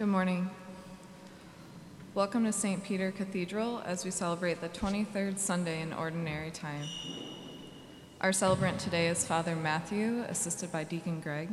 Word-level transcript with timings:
Good 0.00 0.08
morning. 0.08 0.48
Welcome 2.14 2.46
to 2.46 2.54
St. 2.54 2.82
Peter 2.82 3.12
Cathedral 3.12 3.82
as 3.84 4.02
we 4.02 4.10
celebrate 4.10 4.62
the 4.62 4.70
23rd 4.70 5.36
Sunday 5.36 5.82
in 5.82 5.92
Ordinary 5.92 6.50
Time. 6.50 6.86
Our 8.22 8.32
celebrant 8.32 8.80
today 8.80 9.08
is 9.08 9.26
Father 9.26 9.54
Mathew, 9.54 10.24
assisted 10.26 10.72
by 10.72 10.84
Deacon 10.84 11.20
Greg. 11.20 11.50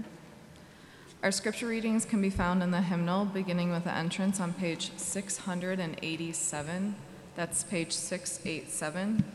Our 1.24 1.32
scripture 1.34 1.68
readings 1.68 2.06
can 2.06 2.22
be 2.22 2.30
found 2.30 2.64
in 2.64 2.72
the 2.72 2.80
hymnal, 2.80 3.26
beginning 3.26 3.70
with 3.70 3.84
the 3.84 3.94
entrance 3.94 4.40
on 4.40 4.54
page 4.54 4.92
687. 4.96 6.96
That's 7.36 7.66
page 7.66 7.92
687. 7.92 9.26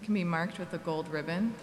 It 0.00 0.04
can 0.04 0.14
be 0.14 0.22
marked 0.22 0.60
with 0.60 0.72
a 0.72 0.78
gold 0.78 1.08
ribbon. 1.08 1.54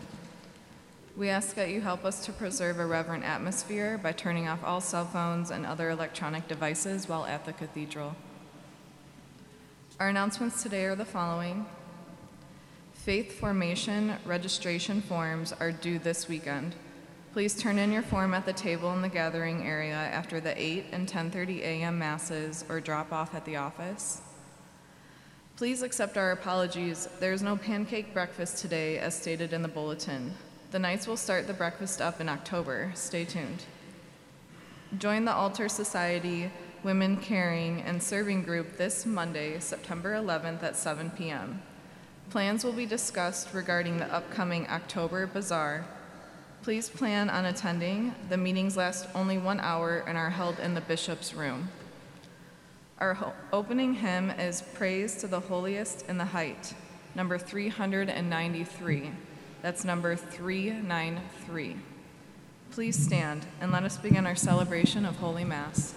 We 1.17 1.29
ask 1.29 1.55
that 1.55 1.72
you 1.72 1.81
help 1.81 2.05
us 2.05 2.23
to 2.28 2.31
preserve 2.31 2.78
a 2.78 2.85
reverent 2.85 3.23
atmosphere 3.23 3.97
by 3.97 4.11
turning 4.11 4.47
off 4.47 4.63
all 4.63 4.79
cell 4.79 5.05
phones 5.05 5.50
and 5.50 5.66
other 5.66 5.89
electronic 5.89 6.47
devices 6.47 7.09
while 7.09 7.25
at 7.25 7.44
the 7.44 7.53
cathedral. 7.53 8.16
Our 10.00 10.09
announcements 10.09 10.61
today 10.61 10.85
are 10.85 10.95
the 10.95 11.05
following 11.05 11.66
Faith 12.94 13.39
formation 13.39 14.13
registration 14.25 15.01
forms 15.01 15.53
are 15.53 15.72
due 15.72 15.97
this 15.97 16.28
weekend. 16.28 16.75
Please 17.34 17.59
turn 17.59 17.79
in 17.79 17.91
your 17.91 18.03
form 18.03 18.35
at 18.35 18.45
the 18.45 18.53
table 18.53 18.94
in 18.94 19.01
the 19.01 19.09
gathering 19.09 19.66
area 19.66 19.95
after 19.95 20.39
the 20.39 20.53
8 20.61 20.85
and 20.91 21.07
10:30 21.07 21.61
a.m. 21.61 21.97
masses 21.97 22.63
or 22.69 22.79
drop 22.79 23.11
off 23.11 23.34
at 23.34 23.44
the 23.44 23.55
office. 23.55 24.22
Please 25.55 25.81
accept 25.81 26.16
our 26.16 26.31
apologies. 26.31 27.09
There 27.19 27.34
is 27.34 27.41
no 27.41 27.57
pancake 27.57 28.13
breakfast 28.13 28.59
today 28.59 28.99
as 28.99 29.19
stated 29.19 29.51
in 29.51 29.63
the 29.63 29.67
bulletin. 29.67 30.35
The 30.69 30.79
Knights 30.79 31.07
will 31.07 31.16
start 31.16 31.47
the 31.47 31.53
breakfast 31.53 32.01
up 32.01 32.19
in 32.19 32.28
October. 32.28 32.91
Stay 32.94 33.23
tuned. 33.23 33.63
Join 34.97 35.23
the 35.23 35.31
Altar 35.31 35.69
Society 35.69 36.52
Women 36.84 37.16
Caring 37.16 37.81
and 37.84 38.03
Serving 38.03 38.43
Group 38.43 38.75
this 38.75 39.05
Monday, 39.05 39.59
September 39.59 40.14
11th 40.14 40.61
at 40.64 40.75
7 40.75 41.09
p.m. 41.11 41.61
Plans 42.31 42.66
will 42.66 42.73
be 42.73 42.85
discussed 42.85 43.53
regarding 43.53 43.96
the 43.96 44.14
upcoming 44.14 44.67
October 44.67 45.25
Bazaar. 45.25 45.85
Please 46.64 46.90
plan 46.90 47.29
on 47.29 47.46
attending. 47.46 48.13
The 48.28 48.35
meetings 48.35 48.75
last 48.75 49.08
only 49.16 49.37
one 49.37 49.61
hour 49.61 50.03
and 50.05 50.17
are 50.17 50.31
held 50.31 50.59
in 50.59 50.73
the 50.73 50.81
Bishop's 50.81 51.34
Room. 51.34 51.70
Our 52.99 53.34
opening 53.53 53.93
hymn 53.93 54.31
is 54.31 54.63
Praise 54.73 55.16
to 55.17 55.28
the 55.28 55.40
Holiest 55.40 56.09
in 56.09 56.17
the 56.17 56.25
Height, 56.25 56.73
number 57.16 57.37
393. 57.37 59.11
That's 59.62 59.84
number 59.84 60.16
393. 60.16 61.76
Please 62.72 62.98
stand 62.98 63.46
and 63.59 63.72
let 63.72 63.84
us 63.84 63.98
begin 63.98 64.26
our 64.28 64.36
celebration 64.36 65.06
of 65.06 65.18
Holy 65.18 65.44
Mass. 65.44 65.96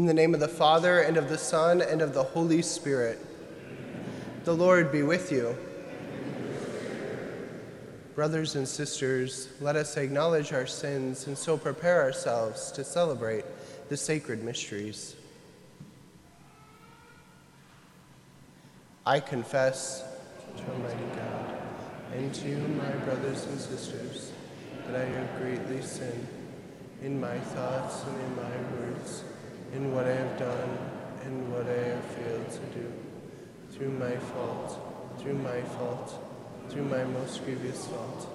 In 0.00 0.06
the 0.06 0.14
name 0.14 0.32
of 0.32 0.40
the 0.40 0.48
Father, 0.48 1.00
and 1.00 1.18
of 1.18 1.28
the 1.28 1.36
Son, 1.36 1.82
and 1.82 2.00
of 2.00 2.14
the 2.14 2.22
Holy 2.22 2.62
Spirit. 2.62 3.18
The 4.44 4.54
Lord 4.54 4.90
be 4.90 5.02
with 5.02 5.30
you. 5.30 5.54
Brothers 8.14 8.56
and 8.56 8.66
sisters, 8.66 9.50
let 9.60 9.76
us 9.76 9.98
acknowledge 9.98 10.54
our 10.54 10.66
sins 10.66 11.26
and 11.26 11.36
so 11.36 11.58
prepare 11.58 12.00
ourselves 12.00 12.72
to 12.72 12.82
celebrate 12.82 13.44
the 13.90 13.96
sacred 13.98 14.42
mysteries. 14.42 15.16
I 19.04 19.20
confess 19.20 20.02
to 20.56 20.72
Almighty 20.72 20.96
God 21.14 21.58
and 22.14 22.32
to 22.36 22.56
my 22.56 22.90
brothers 23.04 23.44
and 23.44 23.60
sisters, 23.60 24.32
that 24.86 24.96
I 24.98 25.04
have 25.04 25.38
greatly 25.38 25.82
sinned 25.82 26.26
in 27.02 27.20
my 27.20 27.38
thoughts 27.38 28.02
and 28.04 28.18
in 28.18 28.36
my 28.36 28.80
words, 28.80 29.24
in 29.72 29.94
what 29.94 30.06
I 30.06 30.14
have 30.14 30.38
done 30.38 30.78
and 31.24 31.52
what 31.52 31.66
I 31.66 31.88
have 31.94 32.04
failed 32.04 32.50
to 32.50 32.78
do. 32.78 32.92
through 33.80 33.90
my 33.90 34.16
fault, 34.16 34.78
through 35.18 35.38
my 35.38 35.62
fault, 35.62 36.22
through 36.68 36.84
my 36.84 37.02
most 37.04 37.44
grievous 37.44 37.86
fault. 37.86 38.28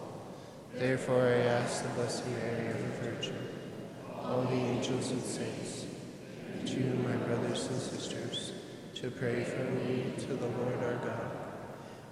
Therefore 0.74 1.22
I 1.22 1.38
ask 1.38 1.84
the 1.84 1.90
Blessed 1.90 2.26
Mary, 2.28 2.68
ever 2.68 3.12
Virgin, 3.12 3.38
all 4.24 4.42
the 4.42 4.56
angels 4.56 5.12
and 5.12 5.22
saints, 5.22 5.86
and 6.54 6.68
you, 6.68 6.86
my 7.08 7.16
brothers 7.28 7.68
and 7.68 7.80
sisters, 7.80 8.54
to 8.96 9.12
pray 9.12 9.44
for 9.44 9.64
me 9.64 10.14
to 10.18 10.34
the 10.34 10.48
Lord 10.48 10.84
our 10.84 10.96
God. 11.06 11.32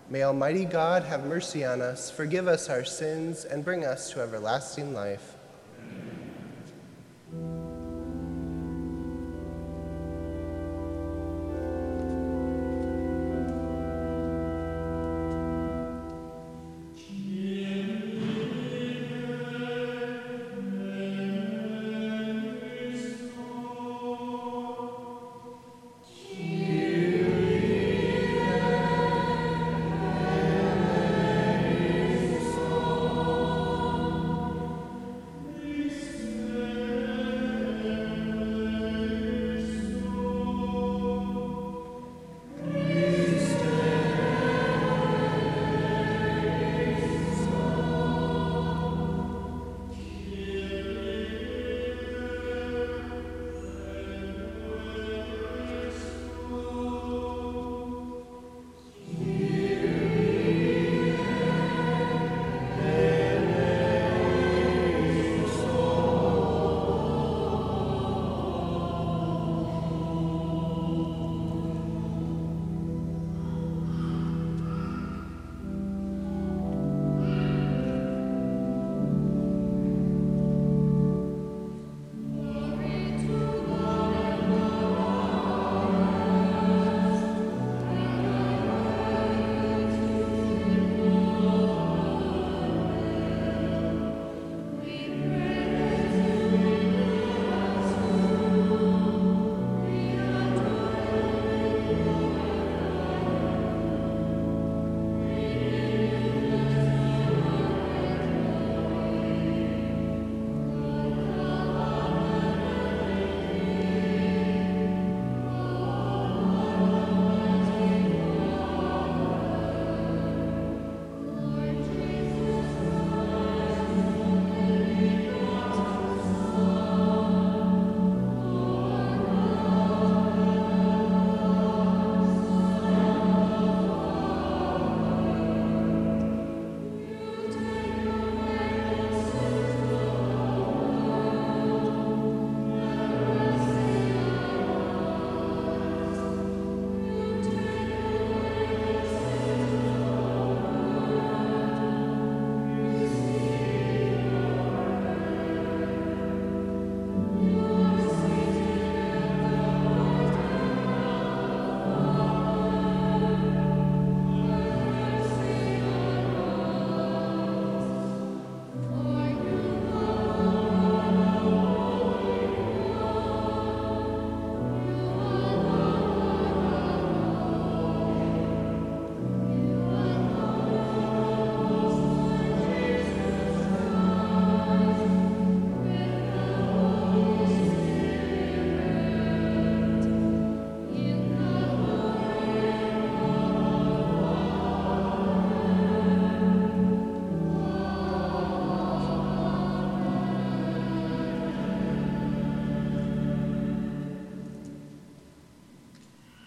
May 0.09 0.23
Almighty 0.23 0.65
God 0.65 1.03
have 1.03 1.25
mercy 1.25 1.65
on 1.65 1.81
us, 1.81 2.11
forgive 2.11 2.47
us 2.47 2.69
our 2.69 2.83
sins, 2.83 3.45
and 3.45 3.65
bring 3.65 3.83
us 3.83 4.11
to 4.11 4.21
everlasting 4.21 4.93
life. 4.93 5.35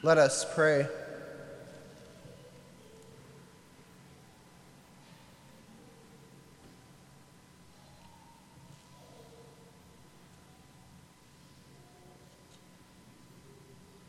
Let 0.07 0.19
us 0.19 0.47
pray. 0.55 0.87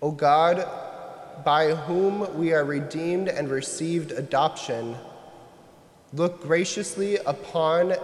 O 0.03 0.11
God, 0.11 0.67
by 1.43 1.73
whom 1.73 2.37
we 2.37 2.53
are 2.53 2.63
redeemed 2.63 3.27
and 3.27 3.49
received 3.49 4.11
adoption, 4.11 4.95
look 6.13 6.43
graciously 6.43 7.15
upon 7.25 7.95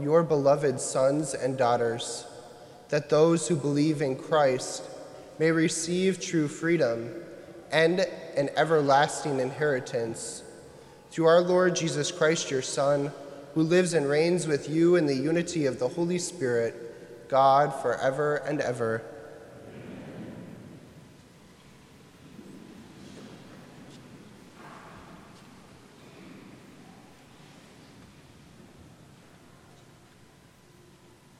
your 0.00 0.22
beloved 0.22 0.80
sons 0.80 1.34
and 1.34 1.58
daughters, 1.58 2.24
that 2.88 3.10
those 3.10 3.46
who 3.46 3.56
believe 3.56 4.00
in 4.00 4.16
Christ 4.16 4.84
may 5.38 5.50
receive 5.50 6.20
true 6.20 6.48
freedom 6.48 7.12
and 7.70 8.00
an 8.36 8.48
everlasting 8.56 9.40
inheritance. 9.40 10.42
Through 11.10 11.26
our 11.26 11.40
Lord 11.40 11.76
Jesus 11.76 12.10
Christ, 12.10 12.50
your 12.50 12.62
Son, 12.62 13.12
who 13.54 13.62
lives 13.62 13.94
and 13.94 14.08
reigns 14.08 14.46
with 14.46 14.68
you 14.68 14.96
in 14.96 15.06
the 15.06 15.14
unity 15.14 15.66
of 15.66 15.78
the 15.78 15.88
Holy 15.88 16.18
Spirit, 16.18 17.28
God, 17.28 17.74
forever 17.80 18.36
and 18.36 18.60
ever. 18.60 19.02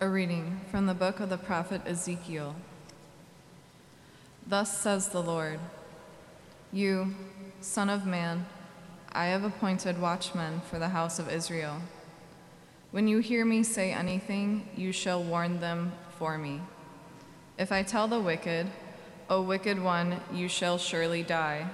A 0.00 0.08
reading 0.08 0.60
from 0.70 0.86
the 0.86 0.94
book 0.94 1.20
of 1.20 1.30
the 1.30 1.38
prophet 1.38 1.80
Ezekiel. 1.86 2.54
Thus 4.48 4.78
says 4.78 5.08
the 5.08 5.22
Lord 5.22 5.58
You, 6.72 7.16
Son 7.60 7.90
of 7.90 8.06
Man, 8.06 8.46
I 9.10 9.26
have 9.26 9.42
appointed 9.42 10.00
watchmen 10.00 10.60
for 10.70 10.78
the 10.78 10.90
house 10.90 11.18
of 11.18 11.28
Israel. 11.28 11.78
When 12.92 13.08
you 13.08 13.18
hear 13.18 13.44
me 13.44 13.64
say 13.64 13.92
anything, 13.92 14.68
you 14.76 14.92
shall 14.92 15.20
warn 15.20 15.58
them 15.58 15.92
for 16.16 16.38
me. 16.38 16.60
If 17.58 17.72
I 17.72 17.82
tell 17.82 18.06
the 18.06 18.20
wicked, 18.20 18.68
O 19.28 19.42
wicked 19.42 19.82
one, 19.82 20.20
you 20.32 20.48
shall 20.48 20.78
surely 20.78 21.24
die, 21.24 21.68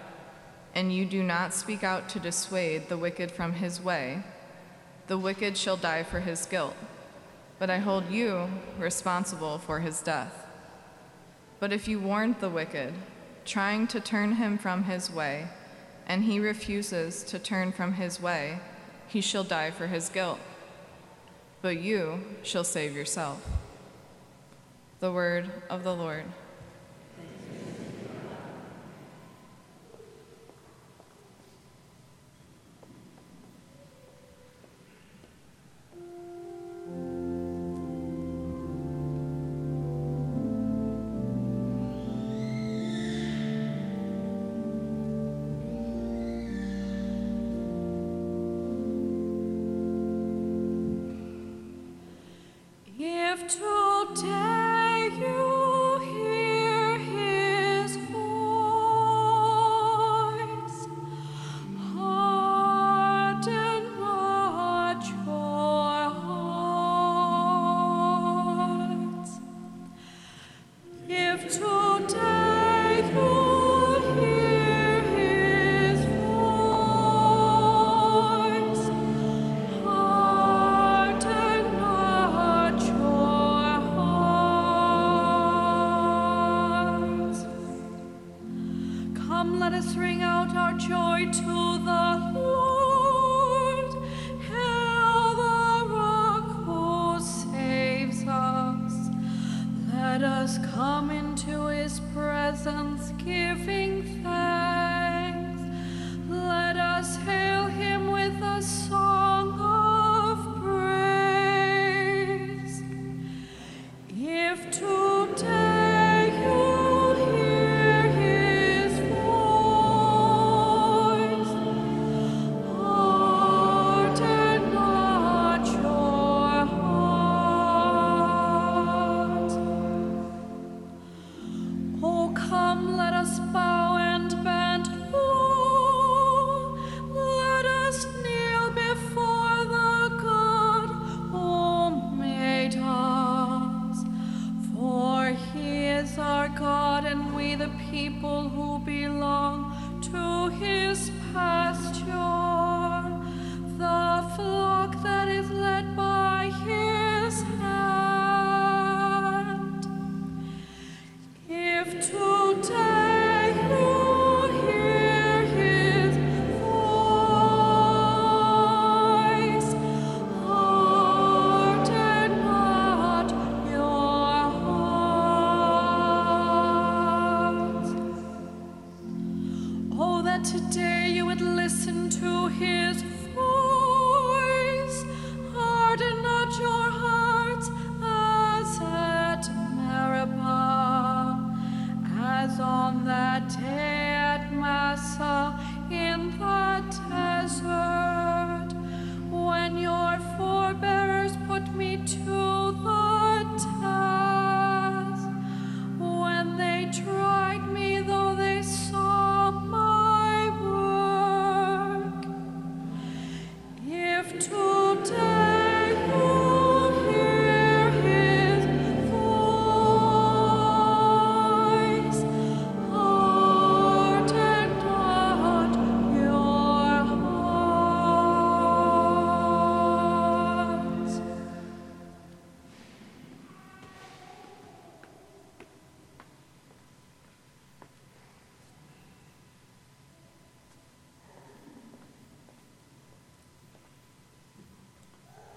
and 0.74 0.94
you 0.94 1.04
do 1.04 1.22
not 1.22 1.52
speak 1.52 1.84
out 1.84 2.08
to 2.08 2.20
dissuade 2.20 2.88
the 2.88 2.96
wicked 2.96 3.30
from 3.30 3.52
his 3.52 3.82
way, 3.82 4.22
the 5.08 5.18
wicked 5.18 5.58
shall 5.58 5.76
die 5.76 6.04
for 6.04 6.20
his 6.20 6.46
guilt, 6.46 6.76
but 7.58 7.68
I 7.68 7.78
hold 7.78 8.10
you 8.10 8.48
responsible 8.78 9.58
for 9.58 9.80
his 9.80 10.00
death. 10.00 10.41
But 11.62 11.72
if 11.72 11.86
you 11.86 12.00
warned 12.00 12.40
the 12.40 12.48
wicked, 12.48 12.92
trying 13.44 13.86
to 13.86 14.00
turn 14.00 14.32
him 14.32 14.58
from 14.58 14.82
his 14.82 15.08
way, 15.08 15.46
and 16.08 16.24
he 16.24 16.40
refuses 16.40 17.22
to 17.22 17.38
turn 17.38 17.70
from 17.70 17.92
his 17.92 18.20
way, 18.20 18.58
he 19.06 19.20
shall 19.20 19.44
die 19.44 19.70
for 19.70 19.86
his 19.86 20.08
guilt. 20.08 20.40
But 21.60 21.80
you 21.80 22.18
shall 22.42 22.64
save 22.64 22.96
yourself. 22.96 23.48
The 24.98 25.12
word 25.12 25.52
of 25.70 25.84
the 25.84 25.94
Lord. 25.94 26.24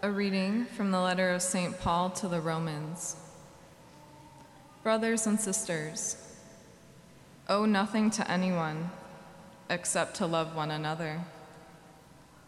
A 0.06 0.12
reading 0.12 0.66
from 0.66 0.92
the 0.92 1.02
letter 1.02 1.32
of 1.32 1.42
St. 1.42 1.80
Paul 1.80 2.12
to 2.12 2.28
the 2.28 2.40
Romans. 2.40 3.16
Brothers 4.84 5.26
and 5.26 5.40
sisters, 5.40 6.16
owe 7.50 7.66
nothing 7.66 8.12
to 8.12 8.32
anyone 8.32 8.92
except 9.68 10.18
to 10.18 10.28
love 10.28 10.56
one 10.56 10.70
another. 10.70 11.22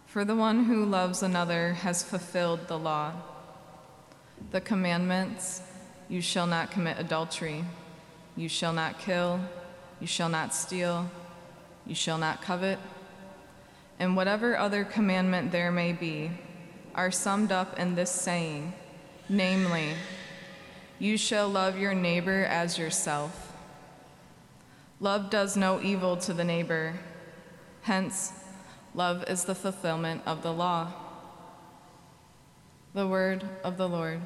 For 0.06 0.24
the 0.24 0.36
one 0.36 0.66
who 0.66 0.86
loves 0.86 1.24
another 1.24 1.74
has 1.74 2.04
fulfilled 2.04 2.68
the 2.68 2.78
law. 2.78 3.14
The 4.52 4.62
commandments 4.62 5.64
you 6.10 6.22
shall 6.22 6.46
not 6.46 6.70
commit 6.70 7.00
adultery, 7.00 7.66
you 8.36 8.50
shall 8.50 8.72
not 8.72 9.00
kill, 9.00 9.40
you 10.00 10.06
shall 10.06 10.30
not 10.30 10.54
steal, 10.54 11.10
you 11.88 11.96
shall 11.96 12.20
not 12.20 12.40
covet, 12.40 12.78
and 13.98 14.16
whatever 14.16 14.56
other 14.56 14.84
commandment 14.84 15.52
there 15.52 15.72
may 15.72 15.92
be 15.92 16.30
are 16.98 17.12
summed 17.12 17.52
up 17.52 17.80
in 17.80 17.96
this 17.96 18.12
saying, 18.12 18.74
namely, 19.30 19.94
you 21.00 21.16
shall 21.16 21.48
love 21.48 21.78
your 21.78 21.94
neighbor 21.94 22.44
as 22.46 22.78
yourself. 22.78 23.54
Love 25.00 25.30
does 25.30 25.56
no 25.56 25.80
evil 25.80 26.18
to 26.18 26.34
the 26.34 26.44
neighbor. 26.44 26.96
Hence, 27.84 28.34
love 28.96 29.24
is 29.28 29.46
the 29.46 29.54
fulfillment 29.54 30.24
of 30.26 30.42
the 30.42 30.52
law. 30.52 30.92
The 32.96 33.08
word 33.08 33.48
of 33.64 33.78
the 33.78 33.88
Lord. 33.88 34.22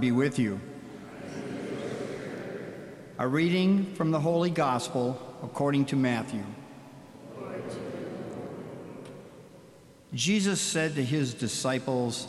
Be 0.00 0.12
with 0.12 0.38
you. 0.38 0.60
A 3.18 3.28
reading 3.28 3.94
from 3.94 4.10
the 4.10 4.20
Holy 4.20 4.50
Gospel 4.50 5.20
according 5.42 5.84
to 5.86 5.96
Matthew. 5.96 6.44
Jesus 10.14 10.60
said 10.60 10.94
to 10.94 11.04
his 11.04 11.32
disciples, 11.32 12.28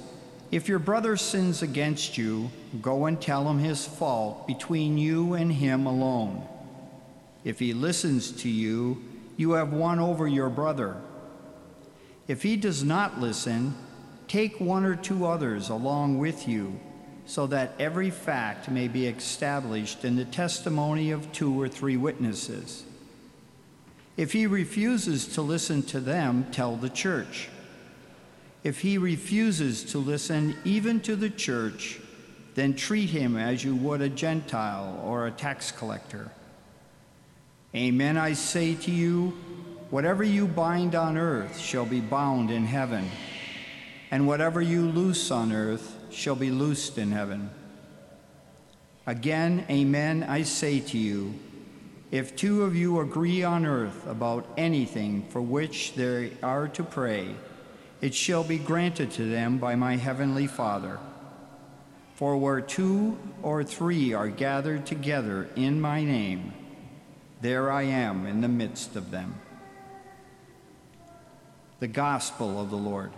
If 0.52 0.69
your 0.69 0.80
brother 0.80 1.17
sins 1.17 1.62
against 1.62 2.17
you, 2.17 2.49
go 2.82 3.06
and 3.06 3.21
tell 3.21 3.49
him 3.49 3.60
his 3.60 3.86
fault 3.86 4.47
between 4.47 4.97
you 4.97 5.34
and 5.34 5.52
him 5.52 5.86
alone. 5.86 6.47
If 7.43 7.60
he 7.60 7.73
listens 7.73 8.32
to 8.43 8.49
you, 8.49 9.04
you 9.36 9.54
have 9.54 9.73
won 9.73 9.99
over 9.99 10.28
your 10.28 10.49
brother. 10.49 10.97
If 12.28 12.43
he 12.43 12.56
does 12.56 12.84
not 12.84 13.19
listen, 13.19 13.76
take 14.28 14.60
one 14.60 14.86
or 14.86 14.95
two 14.95 15.26
others 15.26 15.69
along 15.69 16.19
with 16.19 16.47
you 16.47 16.80
so 17.25 17.47
that 17.47 17.73
every 17.79 18.09
fact 18.09 18.69
may 18.69 18.88
be 18.88 19.07
established 19.07 20.03
in 20.03 20.15
the 20.15 20.25
testimony 20.25 21.12
of 21.12 21.31
two 21.31 21.59
or 21.59 21.69
three 21.69 21.97
witnesses. 21.97 22.83
If 24.17 24.33
he 24.33 24.45
refuses 24.45 25.27
to 25.36 25.41
listen 25.41 25.83
to 25.83 25.99
them, 25.99 26.47
tell 26.51 26.75
the 26.75 26.89
church. 26.89 27.49
If 28.63 28.81
he 28.81 28.97
refuses 28.97 29.83
to 29.86 29.97
listen 29.97 30.55
even 30.63 30.99
to 31.01 31.15
the 31.15 31.29
church, 31.29 31.99
then 32.55 32.75
treat 32.75 33.09
him 33.09 33.36
as 33.36 33.63
you 33.63 33.75
would 33.75 34.01
a 34.01 34.09
Gentile 34.09 35.01
or 35.03 35.25
a 35.25 35.31
tax 35.31 35.71
collector. 35.71 36.29
Amen, 37.75 38.17
I 38.17 38.33
say 38.33 38.75
to 38.75 38.91
you, 38.91 39.29
whatever 39.89 40.23
you 40.23 40.47
bind 40.47 40.93
on 40.93 41.17
earth 41.17 41.57
shall 41.57 41.86
be 41.86 41.99
bound 41.99 42.51
in 42.51 42.65
heaven, 42.65 43.09
and 44.12 44.27
whatever 44.27 44.62
you 44.62 44.83
loose 44.83 45.31
on 45.31 45.51
earth 45.51 45.92
shall 46.13 46.36
be 46.36 46.52
loosed 46.52 46.97
in 46.97 47.12
heaven. 47.12 47.49
Again, 49.06 49.65
amen, 49.69 50.23
I 50.23 50.43
say 50.43 50.80
to 50.80 50.97
you, 50.97 51.34
if 52.12 52.36
two 52.36 52.63
of 52.63 52.76
you 52.76 52.99
agree 52.99 53.43
on 53.43 53.65
earth 53.65 54.08
about 54.08 54.47
anything 54.56 55.26
for 55.30 55.41
which 55.41 55.93
they 55.95 56.32
are 56.43 56.67
to 56.69 56.84
pray, 56.84 57.36
it 58.02 58.13
shall 58.13 58.43
be 58.43 58.58
granted 58.58 59.12
to 59.12 59.30
them 59.30 59.58
by 59.58 59.76
my 59.76 59.95
heavenly 59.95 60.45
Father. 60.45 60.99
For 62.15 62.38
where 62.38 62.62
two 62.62 63.17
or 63.41 63.63
three 63.63 64.13
are 64.13 64.30
gathered 64.30 64.86
together 64.86 65.49
in 65.56 65.82
my 65.82 66.04
name, 66.04 66.54
there 67.41 67.71
I 67.71 67.84
am 67.84 68.26
in 68.26 68.41
the 68.41 68.47
midst 68.47 68.95
of 68.95 69.10
them. 69.10 69.36
The 71.80 71.88
Gospel 71.88 72.62
of 72.62 72.69
the 72.69 72.78
Lord. 72.78 73.12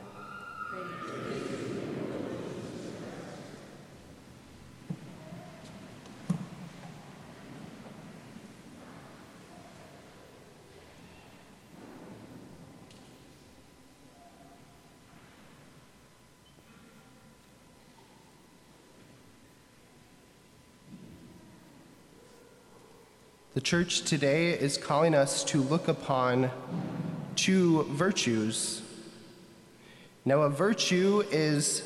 Church 23.65 24.04
today 24.04 24.51
is 24.51 24.78
calling 24.78 25.15
us 25.15 25.43
to 25.43 25.60
look 25.60 25.88
upon 25.88 26.51
two 27.36 27.82
virtues. 27.86 28.84
Now, 30.23 30.43
a 30.43 30.51
virtue 30.51 31.23
is 31.32 31.82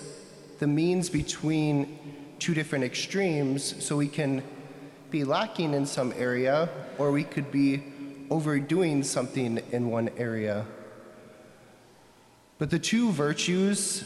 the 0.59 0.67
means 0.67 1.09
between 1.09 1.97
two 2.37 2.53
different 2.53 2.83
extremes, 2.83 3.81
so 3.81 3.95
we 3.95 4.09
can 4.09 4.43
be 5.09 5.23
lacking 5.23 5.73
in 5.73 5.85
some 5.85 6.13
area, 6.17 6.67
or 6.97 7.13
we 7.13 7.23
could 7.23 7.49
be 7.49 7.81
overdoing 8.29 9.01
something 9.01 9.61
in 9.71 9.89
one 9.89 10.09
area. 10.17 10.65
But 12.57 12.71
the 12.71 12.79
two 12.79 13.09
virtues 13.13 14.03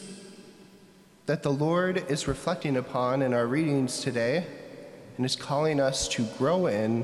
that 1.26 1.42
the 1.42 1.52
Lord 1.52 2.06
is 2.08 2.28
reflecting 2.28 2.78
upon 2.78 3.24
in 3.24 3.34
our 3.34 3.48
readings 3.48 4.02
today 4.02 4.46
and 5.18 5.26
is 5.26 5.36
calling 5.36 5.80
us 5.80 6.08
to 6.10 6.24
grow 6.38 6.68
in 6.68 7.04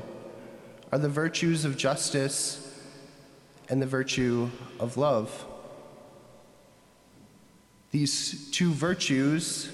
are 0.92 0.98
the 0.98 1.08
virtues 1.08 1.64
of 1.64 1.76
justice 1.76 2.66
and 3.68 3.80
the 3.80 3.86
virtue 3.86 4.50
of 4.78 4.96
love. 4.96 5.46
These 7.92 8.50
two 8.50 8.72
virtues 8.72 9.70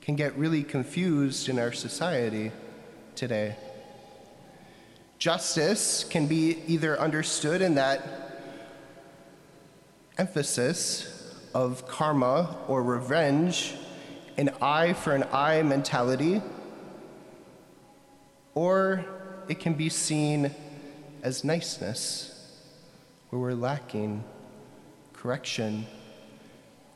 can 0.00 0.16
get 0.16 0.36
really 0.36 0.62
confused 0.62 1.48
in 1.48 1.58
our 1.58 1.72
society 1.72 2.52
today. 3.14 3.56
Justice 5.18 6.04
can 6.04 6.26
be 6.26 6.62
either 6.66 6.98
understood 6.98 7.60
in 7.60 7.74
that 7.74 8.30
emphasis 10.16 11.36
of 11.54 11.86
karma 11.86 12.56
or 12.68 12.82
revenge, 12.82 13.74
an 14.36 14.50
eye 14.62 14.92
for 14.92 15.14
an 15.14 15.24
eye 15.32 15.62
mentality, 15.62 16.40
or 18.54 19.04
it 19.50 19.58
can 19.58 19.72
be 19.74 19.88
seen 19.88 20.54
as 21.24 21.42
niceness, 21.42 22.56
where 23.28 23.40
we're 23.40 23.52
lacking 23.52 24.22
correction, 25.12 25.86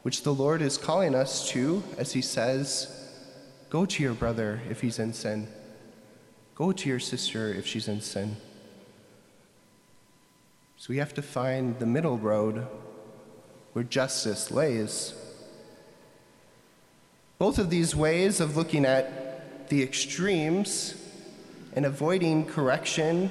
which 0.03 0.23
the 0.23 0.33
Lord 0.33 0.62
is 0.62 0.79
calling 0.79 1.17
us 1.17 1.51
to, 1.51 1.83
as 1.99 2.12
He 2.12 2.23
says, 2.23 3.11
Go 3.71 3.85
to 3.85 4.03
your 4.05 4.14
brother 4.14 4.61
if 4.71 4.83
he's 4.83 5.01
in 5.01 5.12
sin, 5.12 5.49
go 6.55 6.71
to 6.71 6.88
your 6.88 7.01
sister 7.01 7.53
if 7.53 7.67
she's 7.67 7.88
in 7.88 8.01
sin. 8.01 8.37
So 10.77 10.87
we 10.90 10.99
have 10.99 11.12
to 11.14 11.23
find 11.23 11.77
the 11.81 11.87
middle 11.87 12.19
road 12.19 12.69
where 13.73 13.83
justice 13.83 14.53
lays. 14.53 15.12
Both 17.37 17.59
of 17.59 17.69
these 17.69 17.97
ways 17.97 18.38
of 18.38 18.57
looking 18.57 18.85
at 18.85 19.69
the 19.71 19.83
extremes 19.83 20.95
and 21.75 21.85
avoiding 21.85 22.47
correction 22.47 23.31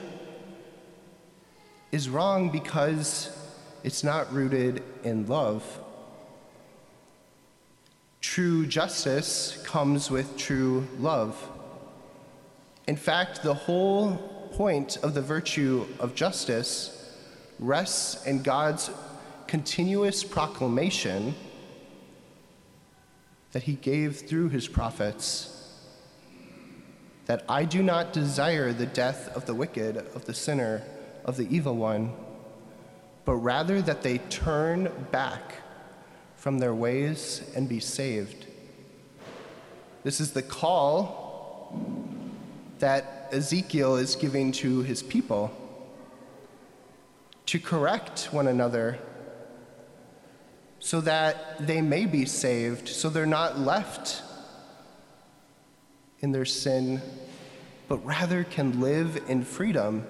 is 1.91 2.09
wrong 2.09 2.49
because 2.49 3.35
it's 3.83 4.03
not 4.03 4.31
rooted 4.33 4.83
in 5.03 5.27
love. 5.27 5.63
True 8.21 8.65
justice 8.65 9.61
comes 9.65 10.09
with 10.09 10.37
true 10.37 10.87
love. 10.99 11.37
In 12.87 12.95
fact, 12.95 13.43
the 13.43 13.53
whole 13.53 14.17
point 14.53 14.97
of 14.97 15.13
the 15.13 15.21
virtue 15.21 15.85
of 15.99 16.15
justice 16.15 17.15
rests 17.59 18.25
in 18.25 18.41
God's 18.41 18.89
continuous 19.47 20.23
proclamation 20.23 21.35
that 23.51 23.63
he 23.63 23.75
gave 23.75 24.21
through 24.21 24.49
his 24.49 24.67
prophets 24.67 25.52
that 27.25 27.43
I 27.47 27.65
do 27.65 27.81
not 27.81 28.13
desire 28.13 28.73
the 28.73 28.85
death 28.85 29.29
of 29.35 29.45
the 29.45 29.53
wicked, 29.53 29.97
of 29.97 30.25
the 30.25 30.33
sinner, 30.33 30.83
of 31.23 31.37
the 31.37 31.47
evil 31.55 31.75
one, 31.75 32.11
but 33.25 33.35
rather 33.35 33.81
that 33.81 34.01
they 34.01 34.17
turn 34.17 34.91
back 35.11 35.55
from 36.35 36.59
their 36.59 36.73
ways 36.73 37.49
and 37.55 37.69
be 37.69 37.79
saved. 37.79 38.45
This 40.03 40.19
is 40.19 40.33
the 40.33 40.41
call 40.41 41.73
that 42.79 43.29
Ezekiel 43.31 43.95
is 43.95 44.15
giving 44.15 44.51
to 44.51 44.81
his 44.81 45.01
people 45.01 45.55
to 47.45 47.59
correct 47.59 48.27
one 48.31 48.47
another 48.47 48.99
so 50.79 50.99
that 50.99 51.65
they 51.65 51.81
may 51.81 52.05
be 52.05 52.25
saved, 52.25 52.89
so 52.89 53.09
they're 53.09 53.25
not 53.25 53.57
left 53.57 54.21
in 56.23 56.31
their 56.31 56.45
sin, 56.45 57.01
but 57.87 58.03
rather 58.03 58.43
can 58.43 58.79
live 58.79 59.21
in 59.27 59.43
freedom, 59.43 60.07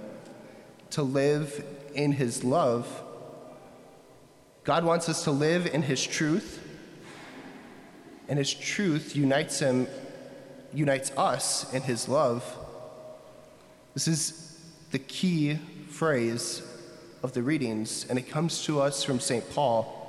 to 0.92 1.04
live 1.04 1.66
in 1.96 2.14
his 2.14 2.44
love, 2.44 3.04
God 4.64 4.86
wants 4.86 5.10
us 5.10 5.26
to 5.26 5.32
live 5.32 5.66
in 5.66 5.82
his 5.82 6.02
truth, 6.02 6.66
and 8.30 8.40
his 8.40 8.54
truth 8.54 9.16
unites 9.16 9.60
him 9.60 9.88
unites 10.74 11.12
us 11.18 11.72
in 11.72 11.84
his 11.84 12.10
love. 12.10 12.58
This 13.94 14.08
is 14.08 14.60
the 14.90 14.98
key 14.98 15.60
phrase 15.90 16.64
of 17.22 17.34
the 17.34 17.44
readings, 17.44 18.08
and 18.10 18.18
it 18.18 18.28
comes 18.28 18.64
to 18.64 18.82
us 18.82 19.04
from 19.04 19.20
St. 19.20 19.48
Paul 19.52 20.00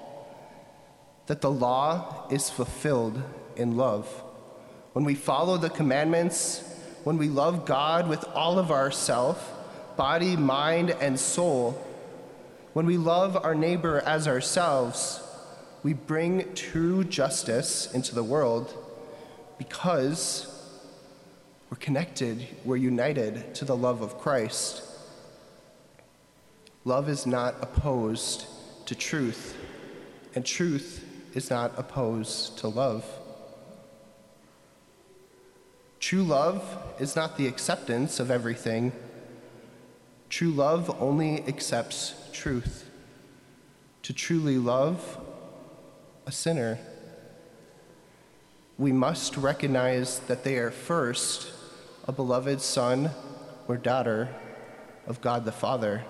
that 1.27 1.43
the 1.43 1.51
law 1.51 2.27
is 2.31 2.49
fulfilled 2.49 3.23
in 3.57 3.77
love. 3.77 4.24
When 4.95 5.05
we 5.05 5.17
follow 5.17 5.57
the 5.57 5.71
commandments, 5.71 6.63
when 7.03 7.19
we 7.19 7.29
love 7.29 7.67
God 7.67 8.09
with 8.09 8.25
all 8.33 8.61
of 8.61 8.71
ourself, 8.71 9.53
body, 9.97 10.37
mind, 10.37 10.91
and 10.91 11.19
soul, 11.19 11.73
when 12.75 12.87
we 12.87 12.97
love 12.97 13.37
our 13.45 13.57
neighbor 13.57 14.01
as 14.07 14.29
ourselves, 14.29 15.21
we 15.83 15.95
bring 15.95 16.55
true 16.55 17.03
justice 17.03 17.93
into 17.93 18.15
the 18.15 18.23
world 18.23 18.73
because 19.59 20.47
we're 21.71 21.77
connected, 21.79 22.47
we're 22.65 22.77
united 22.77 23.53
to 23.57 23.65
the 23.65 23.77
love 23.77 24.01
of 24.01 24.19
Christ. 24.21 24.85
Love 26.85 27.09
is 27.09 27.27
not 27.27 27.57
opposed 27.61 28.47
to 28.87 28.95
truth, 28.95 29.57
and 30.37 30.47
truth 30.47 31.05
is 31.35 31.51
not 31.51 31.73
opposed 31.77 32.59
to 32.59 32.69
love. 32.69 33.05
True 36.05 36.23
love 36.23 36.63
is 37.01 37.17
not 37.17 37.39
the 37.39 37.47
acceptance 37.47 38.21
of 38.21 38.31
everything. 38.31 38.93
True 40.29 40.51
love 40.51 40.95
only 41.01 41.43
accepts 41.49 42.13
truth. 42.31 42.91
To 44.03 44.13
truly 44.13 44.59
love 44.59 45.19
a 46.27 46.31
sinner, 46.31 46.79
we 48.77 48.93
must 48.93 49.39
recognize 49.39 50.19
that 50.29 50.45
they 50.45 50.59
are 50.59 50.71
first 50.71 51.51
a 52.07 52.13
beloved 52.13 52.61
son 52.61 53.11
or 53.67 53.79
daughter 53.79 54.29
of 55.07 55.23
God 55.23 55.47
the 55.47 55.53
Father, 55.53 56.05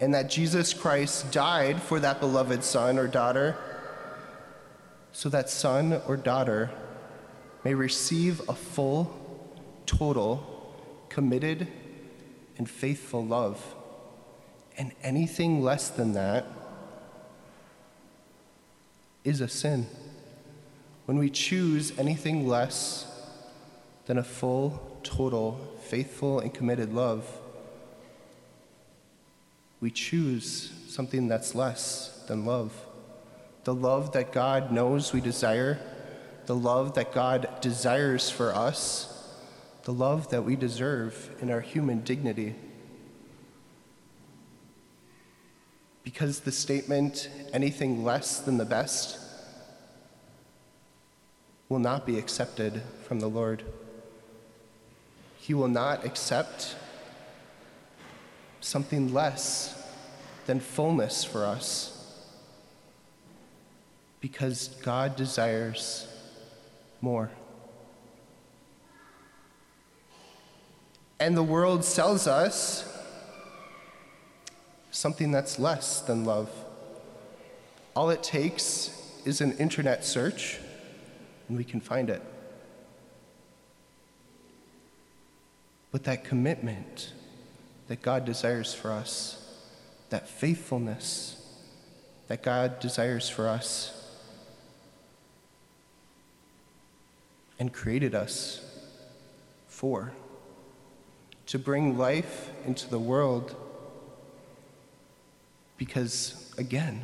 and 0.00 0.14
that 0.14 0.30
Jesus 0.30 0.72
Christ 0.72 1.30
died 1.30 1.82
for 1.82 2.00
that 2.00 2.20
beloved 2.20 2.64
son 2.64 2.98
or 2.98 3.06
daughter 3.06 3.54
so 5.12 5.28
that 5.28 5.50
son 5.50 6.00
or 6.08 6.16
daughter 6.16 6.70
may 7.64 7.74
receive 7.74 8.40
a 8.48 8.54
full, 8.54 9.14
total, 9.86 10.74
committed, 11.08 11.68
and 12.56 12.68
faithful 12.68 13.24
love. 13.24 13.74
And 14.78 14.92
anything 15.02 15.62
less 15.62 15.90
than 15.90 16.12
that 16.12 16.46
is 19.24 19.40
a 19.40 19.48
sin. 19.48 19.86
When 21.06 21.18
we 21.18 21.28
choose 21.28 21.98
anything 21.98 22.46
less 22.46 23.06
than 24.06 24.16
a 24.16 24.24
full, 24.24 24.98
total, 25.02 25.76
faithful, 25.82 26.40
and 26.40 26.52
committed 26.52 26.94
love, 26.94 27.26
we 29.80 29.90
choose 29.90 30.72
something 30.88 31.28
that's 31.28 31.54
less 31.54 32.22
than 32.28 32.44
love. 32.44 32.72
The 33.64 33.74
love 33.74 34.12
that 34.12 34.32
God 34.32 34.72
knows 34.72 35.12
we 35.12 35.20
desire, 35.20 35.78
the 36.50 36.56
love 36.56 36.94
that 36.94 37.12
God 37.12 37.48
desires 37.60 38.28
for 38.28 38.52
us, 38.52 39.06
the 39.84 39.92
love 39.92 40.30
that 40.30 40.42
we 40.42 40.56
deserve 40.56 41.30
in 41.40 41.48
our 41.48 41.60
human 41.60 42.00
dignity. 42.00 42.56
Because 46.02 46.40
the 46.40 46.50
statement, 46.50 47.30
anything 47.52 48.02
less 48.02 48.40
than 48.40 48.58
the 48.58 48.64
best, 48.64 49.20
will 51.68 51.78
not 51.78 52.04
be 52.04 52.18
accepted 52.18 52.82
from 53.04 53.20
the 53.20 53.28
Lord. 53.28 53.62
He 55.38 55.54
will 55.54 55.68
not 55.68 56.04
accept 56.04 56.74
something 58.60 59.14
less 59.14 59.80
than 60.46 60.58
fullness 60.58 61.22
for 61.22 61.46
us 61.46 62.26
because 64.20 64.66
God 64.82 65.14
desires 65.14 66.08
more. 67.02 67.30
And 71.18 71.36
the 71.36 71.42
world 71.42 71.84
sells 71.84 72.26
us 72.26 72.86
something 74.90 75.30
that's 75.30 75.58
less 75.58 76.00
than 76.00 76.24
love. 76.24 76.50
All 77.94 78.10
it 78.10 78.22
takes 78.22 78.90
is 79.24 79.40
an 79.40 79.56
internet 79.58 80.04
search, 80.04 80.58
and 81.48 81.58
we 81.58 81.64
can 81.64 81.80
find 81.80 82.08
it. 82.08 82.22
But 85.92 86.04
that 86.04 86.24
commitment 86.24 87.12
that 87.88 88.00
God 88.00 88.24
desires 88.24 88.72
for 88.72 88.92
us, 88.92 89.36
that 90.08 90.28
faithfulness 90.28 91.36
that 92.30 92.44
God 92.44 92.78
desires 92.78 93.28
for 93.28 93.48
us, 93.48 93.99
and 97.60 97.74
created 97.74 98.14
us 98.14 98.64
for 99.68 100.12
to 101.46 101.58
bring 101.58 101.98
life 101.98 102.50
into 102.64 102.88
the 102.88 102.98
world 102.98 103.54
because, 105.76 106.52
again, 106.56 107.02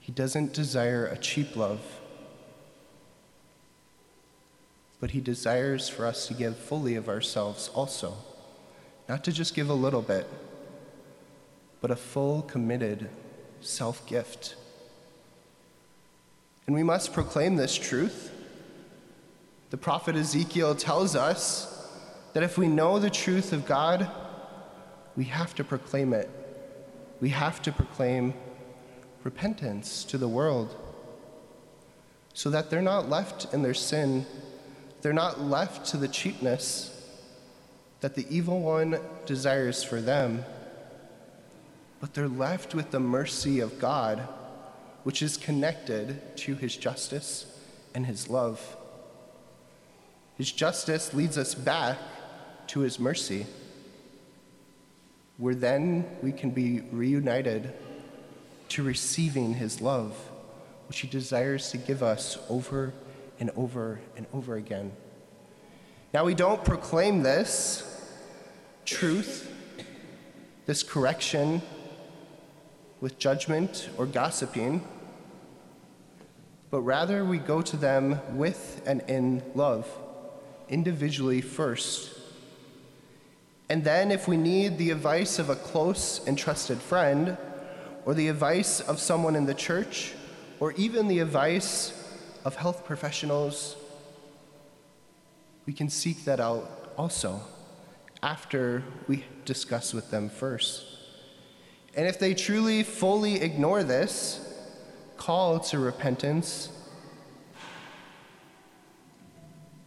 He 0.00 0.12
doesn't 0.12 0.52
desire 0.52 1.06
a 1.06 1.18
cheap 1.18 1.56
love, 1.56 1.80
but 4.98 5.10
He 5.10 5.20
desires 5.20 5.88
for 5.88 6.06
us 6.06 6.26
to 6.28 6.34
give 6.34 6.56
fully 6.56 6.94
of 6.94 7.08
ourselves 7.08 7.68
also. 7.74 8.14
Not 9.08 9.24
to 9.24 9.32
just 9.32 9.54
give 9.54 9.68
a 9.68 9.74
little 9.74 10.02
bit, 10.02 10.26
but 11.80 11.90
a 11.90 11.96
full, 11.96 12.42
committed 12.42 13.10
self 13.60 14.06
gift. 14.06 14.54
And 16.66 16.74
we 16.74 16.82
must 16.82 17.12
proclaim 17.12 17.56
this 17.56 17.76
truth 17.76 18.32
the 19.76 19.82
prophet 19.82 20.16
Ezekiel 20.16 20.74
tells 20.74 21.14
us 21.14 21.86
that 22.32 22.42
if 22.42 22.56
we 22.56 22.66
know 22.66 22.98
the 22.98 23.10
truth 23.10 23.52
of 23.52 23.66
God, 23.66 24.10
we 25.18 25.24
have 25.24 25.54
to 25.54 25.62
proclaim 25.62 26.14
it. 26.14 26.30
We 27.20 27.28
have 27.28 27.60
to 27.60 27.72
proclaim 27.72 28.32
repentance 29.22 30.02
to 30.04 30.16
the 30.16 30.28
world 30.28 30.74
so 32.32 32.48
that 32.48 32.70
they're 32.70 32.80
not 32.80 33.10
left 33.10 33.52
in 33.52 33.60
their 33.60 33.74
sin, 33.74 34.24
they're 35.02 35.12
not 35.12 35.42
left 35.42 35.84
to 35.88 35.98
the 35.98 36.08
cheapness 36.08 37.14
that 38.00 38.14
the 38.14 38.26
evil 38.30 38.60
one 38.60 38.98
desires 39.26 39.84
for 39.84 40.00
them, 40.00 40.42
but 42.00 42.14
they're 42.14 42.28
left 42.28 42.74
with 42.74 42.92
the 42.92 43.00
mercy 43.00 43.60
of 43.60 43.78
God, 43.78 44.20
which 45.02 45.20
is 45.20 45.36
connected 45.36 46.34
to 46.38 46.54
his 46.54 46.74
justice 46.78 47.44
and 47.94 48.06
his 48.06 48.30
love. 48.30 48.78
His 50.36 50.52
justice 50.52 51.14
leads 51.14 51.38
us 51.38 51.54
back 51.54 51.98
to 52.68 52.80
his 52.80 52.98
mercy, 52.98 53.46
where 55.38 55.54
then 55.54 56.04
we 56.22 56.32
can 56.32 56.50
be 56.50 56.80
reunited 56.92 57.72
to 58.70 58.82
receiving 58.82 59.54
his 59.54 59.80
love, 59.80 60.12
which 60.88 61.00
he 61.00 61.08
desires 61.08 61.70
to 61.70 61.78
give 61.78 62.02
us 62.02 62.38
over 62.50 62.92
and 63.40 63.50
over 63.56 64.00
and 64.16 64.26
over 64.34 64.56
again. 64.56 64.92
Now, 66.12 66.24
we 66.24 66.34
don't 66.34 66.64
proclaim 66.64 67.22
this 67.22 67.82
truth, 68.84 69.50
this 70.66 70.82
correction, 70.82 71.62
with 73.00 73.18
judgment 73.18 73.88
or 73.96 74.06
gossiping, 74.06 74.86
but 76.70 76.80
rather 76.80 77.24
we 77.24 77.38
go 77.38 77.62
to 77.62 77.76
them 77.76 78.20
with 78.36 78.82
and 78.86 79.00
in 79.02 79.42
love 79.54 79.88
individually 80.68 81.40
first. 81.40 82.12
And 83.68 83.82
then, 83.82 84.12
if 84.12 84.28
we 84.28 84.36
need 84.36 84.78
the 84.78 84.90
advice 84.90 85.38
of 85.38 85.50
a 85.50 85.56
close 85.56 86.24
and 86.26 86.38
trusted 86.38 86.78
friend, 86.78 87.36
or 88.04 88.14
the 88.14 88.28
advice 88.28 88.80
of 88.80 89.00
someone 89.00 89.34
in 89.34 89.46
the 89.46 89.54
church, 89.54 90.12
or 90.60 90.72
even 90.72 91.08
the 91.08 91.18
advice 91.18 91.92
of 92.44 92.54
health 92.54 92.84
professionals, 92.84 93.76
we 95.66 95.72
can 95.72 95.90
seek 95.90 96.24
that 96.24 96.38
out 96.38 96.92
also 96.96 97.40
after 98.22 98.84
we 99.08 99.24
discuss 99.44 99.92
with 99.92 100.10
them 100.10 100.28
first. 100.28 100.84
And 101.96 102.06
if 102.06 102.18
they 102.18 102.34
truly 102.34 102.82
fully 102.82 103.40
ignore 103.40 103.82
this 103.82 104.40
call 105.16 105.58
to 105.60 105.78
repentance, 105.78 106.70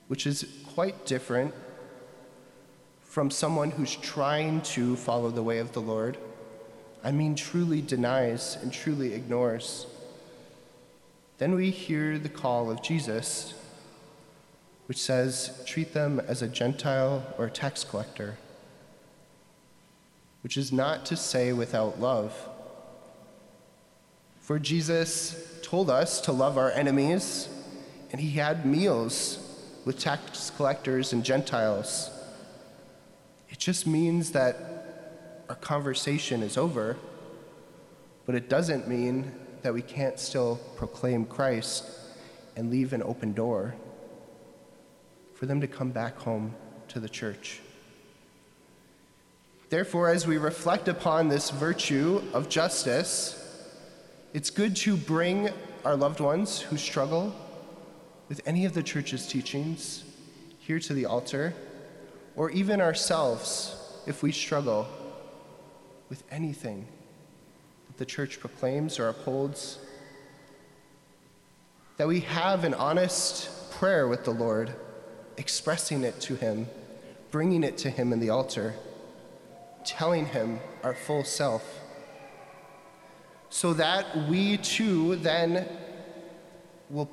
which 0.07 0.25
is 0.27 0.43
quite 0.79 1.05
different 1.05 1.53
from 3.01 3.29
someone 3.29 3.69
who's 3.69 3.97
trying 3.97 4.61
to 4.61 4.95
follow 4.95 5.29
the 5.29 5.43
way 5.43 5.57
of 5.57 5.73
the 5.73 5.81
Lord, 5.81 6.17
I 7.03 7.11
mean 7.11 7.35
truly 7.35 7.81
denies 7.81 8.57
and 8.61 8.71
truly 8.71 9.13
ignores, 9.13 9.87
then 11.37 11.53
we 11.53 11.69
hear 11.69 12.17
the 12.17 12.29
call 12.29 12.71
of 12.71 12.81
Jesus, 12.81 13.55
which 14.85 15.01
says, 15.01 15.61
treat 15.65 15.91
them 15.93 16.17
as 16.17 16.41
a 16.41 16.47
Gentile 16.47 17.25
or 17.37 17.47
a 17.47 17.51
tax 17.51 17.83
collector, 17.83 18.37
which 20.43 20.55
is 20.55 20.71
not 20.71 21.05
to 21.07 21.17
say 21.17 21.51
without 21.51 21.99
love. 21.99 22.33
For 24.39 24.57
Jesus 24.59 25.59
told 25.61 25.89
us 25.89 26.21
to 26.21 26.31
love 26.31 26.57
our 26.57 26.71
enemies, 26.71 27.49
and 28.13 28.21
he 28.21 28.37
had 28.37 28.65
meals 28.65 29.45
with 29.89 29.97
tax 29.97 30.51
collectors 30.51 31.13
and 31.13 31.25
Gentiles. 31.25 32.11
It 33.49 33.57
just 33.57 33.87
means 33.87 34.33
that 34.33 35.41
our 35.49 35.55
conversation 35.55 36.43
is 36.43 36.57
over, 36.57 36.95
but 38.27 38.35
it 38.35 38.49
doesn't 38.49 38.87
mean 38.87 39.31
that 39.63 39.73
we 39.73 39.81
can't 39.81 40.19
still 40.19 40.59
proclaim 40.75 41.25
Christ 41.25 41.89
and 42.55 42.69
leave 42.69 42.93
an 42.93 43.01
open 43.01 43.33
door 43.33 43.73
for 45.33 45.47
them 45.47 45.59
to 45.59 45.65
come 45.65 45.89
back 45.89 46.19
home 46.19 46.53
to 46.89 46.99
the 46.99 47.09
church. 47.09 47.59
Therefore, 49.71 50.09
as 50.09 50.27
we 50.27 50.37
reflect 50.37 50.87
upon 50.87 51.29
this 51.29 51.49
virtue 51.49 52.21
of 52.31 52.47
justice, 52.47 53.43
it's 54.35 54.51
good 54.51 54.75
to 54.75 54.95
bring 54.95 55.49
our 55.83 55.95
loved 55.95 56.19
ones 56.19 56.61
who 56.61 56.77
struggle 56.77 57.33
with 58.29 58.41
any 58.45 58.63
of 58.63 58.75
the 58.75 58.83
church's 58.83 59.27
teachings 59.27 60.03
here 60.59 60.79
to 60.79 60.93
the 60.93 61.05
altar, 61.05 61.53
or 62.35 62.51
even 62.51 62.79
ourselves 62.79 63.75
if 64.05 64.21
we 64.21 64.31
struggle 64.31 64.87
with 66.09 66.23
anything 66.31 66.87
that 67.87 67.97
the 67.97 68.05
church 68.05 68.39
proclaims 68.39 68.99
or 68.99 69.09
upholds. 69.09 69.79
That 71.97 72.07
we 72.07 72.21
have 72.21 72.63
an 72.63 72.75
honest 72.75 73.71
prayer 73.71 74.07
with 74.07 74.23
the 74.23 74.31
Lord, 74.31 74.73
expressing 75.37 76.03
it 76.03 76.21
to 76.21 76.35
Him, 76.35 76.67
bringing 77.31 77.63
it 77.63 77.77
to 77.79 77.89
Him 77.89 78.13
in 78.13 78.19
the 78.19 78.29
altar, 78.29 78.75
telling 79.83 80.27
Him 80.27 80.59
our 80.83 80.93
full 80.93 81.23
self, 81.23 81.63
so 83.49 83.73
that 83.73 84.29
we 84.29 84.57
too 84.57 85.15
then 85.15 85.67
will 86.91 87.09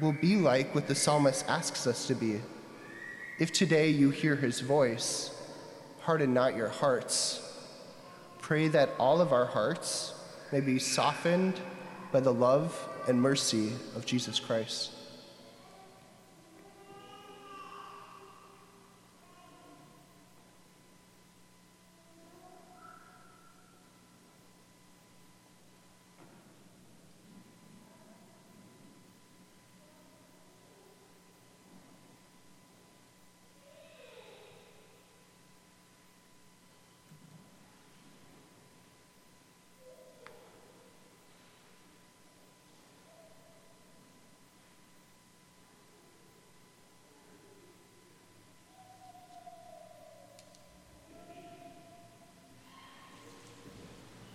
will 0.00 0.12
be 0.12 0.36
like 0.36 0.74
what 0.74 0.88
the 0.88 0.94
psalmist 0.94 1.44
asks 1.48 1.86
us 1.86 2.06
to 2.06 2.14
be. 2.14 2.40
If 3.38 3.52
today 3.52 3.90
you 3.90 4.10
hear 4.10 4.36
his 4.36 4.60
voice, 4.60 5.34
harden 6.00 6.34
not 6.34 6.56
your 6.56 6.68
hearts. 6.68 7.42
Pray 8.40 8.68
that 8.68 8.90
all 8.98 9.20
of 9.20 9.32
our 9.32 9.46
hearts 9.46 10.14
may 10.52 10.60
be 10.60 10.78
softened 10.78 11.60
by 12.12 12.20
the 12.20 12.32
love 12.32 12.88
and 13.06 13.20
mercy 13.20 13.72
of 13.94 14.06
Jesus 14.06 14.40
Christ. 14.40 14.90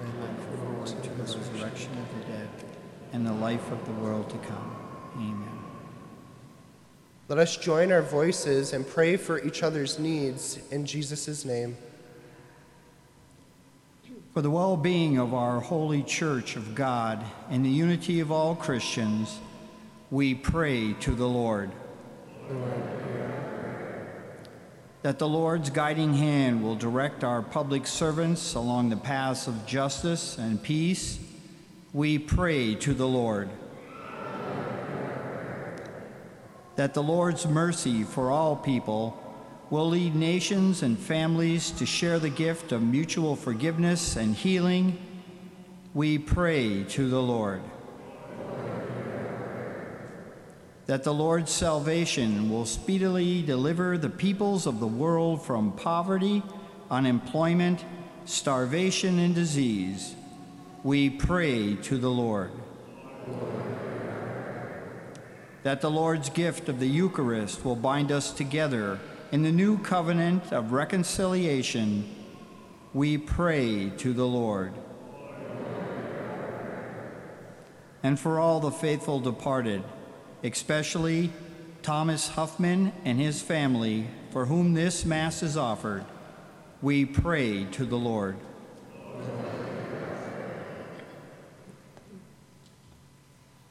I 0.00 0.20
look 0.20 0.58
forward 0.58 0.86
to 0.86 1.08
the 1.08 1.22
resurrection 1.22 1.92
of 1.98 2.18
the 2.18 2.32
dead 2.32 2.48
and 3.12 3.26
the 3.26 3.32
life 3.32 3.70
of 3.70 3.84
the 3.86 3.92
world 3.92 4.30
to 4.30 4.38
come. 4.38 4.76
Amen. 5.16 5.58
Let 7.28 7.38
us 7.38 7.56
join 7.56 7.92
our 7.92 8.02
voices 8.02 8.72
and 8.72 8.86
pray 8.86 9.16
for 9.16 9.40
each 9.42 9.62
other's 9.62 9.98
needs 9.98 10.58
in 10.70 10.84
Jesus' 10.84 11.44
name. 11.44 11.76
For 14.32 14.42
the 14.42 14.50
well 14.50 14.76
being 14.76 15.18
of 15.18 15.34
our 15.34 15.60
holy 15.60 16.02
church 16.02 16.56
of 16.56 16.74
God 16.74 17.24
and 17.48 17.64
the 17.64 17.70
unity 17.70 18.20
of 18.20 18.32
all 18.32 18.54
Christians, 18.54 19.38
we 20.10 20.34
pray 20.34 20.94
to 20.94 21.12
the 21.12 21.28
Lord. 21.28 21.70
That 25.02 25.18
the 25.18 25.28
Lord's 25.28 25.70
guiding 25.70 26.12
hand 26.12 26.62
will 26.62 26.76
direct 26.76 27.24
our 27.24 27.40
public 27.40 27.86
servants 27.86 28.54
along 28.54 28.90
the 28.90 28.98
paths 28.98 29.46
of 29.46 29.64
justice 29.64 30.36
and 30.36 30.62
peace, 30.62 31.18
we 31.94 32.18
pray 32.18 32.74
to 32.74 32.92
the 32.92 33.08
Lord. 33.08 33.48
That 36.76 36.92
the 36.92 37.02
Lord's 37.02 37.46
mercy 37.46 38.02
for 38.02 38.30
all 38.30 38.56
people 38.56 39.16
will 39.70 39.88
lead 39.88 40.14
nations 40.14 40.82
and 40.82 40.98
families 40.98 41.70
to 41.72 41.86
share 41.86 42.18
the 42.18 42.28
gift 42.28 42.70
of 42.70 42.82
mutual 42.82 43.36
forgiveness 43.36 44.16
and 44.16 44.34
healing, 44.34 44.98
we 45.94 46.18
pray 46.18 46.84
to 46.84 47.08
the 47.08 47.22
Lord. 47.22 47.62
That 50.90 51.04
the 51.04 51.14
Lord's 51.14 51.52
salvation 51.52 52.50
will 52.50 52.66
speedily 52.66 53.42
deliver 53.42 53.96
the 53.96 54.10
peoples 54.10 54.66
of 54.66 54.80
the 54.80 54.88
world 54.88 55.40
from 55.40 55.70
poverty, 55.70 56.42
unemployment, 56.90 57.84
starvation, 58.24 59.20
and 59.20 59.32
disease, 59.32 60.16
we 60.82 61.08
pray 61.08 61.76
to 61.76 61.96
the 61.96 62.10
Lord. 62.10 62.50
That 65.62 65.80
the 65.80 65.92
Lord's 65.92 66.28
gift 66.28 66.68
of 66.68 66.80
the 66.80 66.88
Eucharist 66.88 67.64
will 67.64 67.76
bind 67.76 68.10
us 68.10 68.32
together 68.32 68.98
in 69.30 69.42
the 69.44 69.52
new 69.52 69.78
covenant 69.78 70.52
of 70.52 70.72
reconciliation, 70.72 72.12
we 72.92 73.16
pray 73.16 73.90
to 73.98 74.12
the 74.12 74.26
Lord. 74.26 74.72
and 78.02 78.18
for 78.18 78.40
all 78.40 78.60
the 78.60 78.70
faithful 78.70 79.20
departed, 79.20 79.84
especially 80.42 81.30
Thomas 81.82 82.28
Huffman 82.28 82.92
and 83.04 83.18
his 83.18 83.42
family, 83.42 84.06
for 84.30 84.46
whom 84.46 84.74
this 84.74 85.04
Mass 85.04 85.42
is 85.42 85.56
offered, 85.56 86.04
we 86.82 87.04
pray 87.04 87.64
to 87.72 87.84
the 87.84 87.96
Lord. 87.96 88.36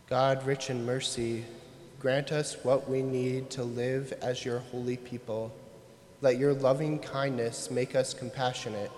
God, 0.07 0.43
rich 0.45 0.71
in 0.71 0.85
mercy, 0.87 1.45
grant 1.99 2.31
us 2.31 2.57
what 2.63 2.89
we 2.89 3.03
need 3.03 3.51
to 3.51 3.63
live 3.63 4.11
as 4.23 4.43
your 4.43 4.59
holy 4.59 4.97
people. 4.97 5.53
Let 6.21 6.37
your 6.37 6.53
loving 6.53 6.97
kindness 6.97 7.69
make 7.69 7.95
us 7.95 8.13
compassionate 8.13 8.91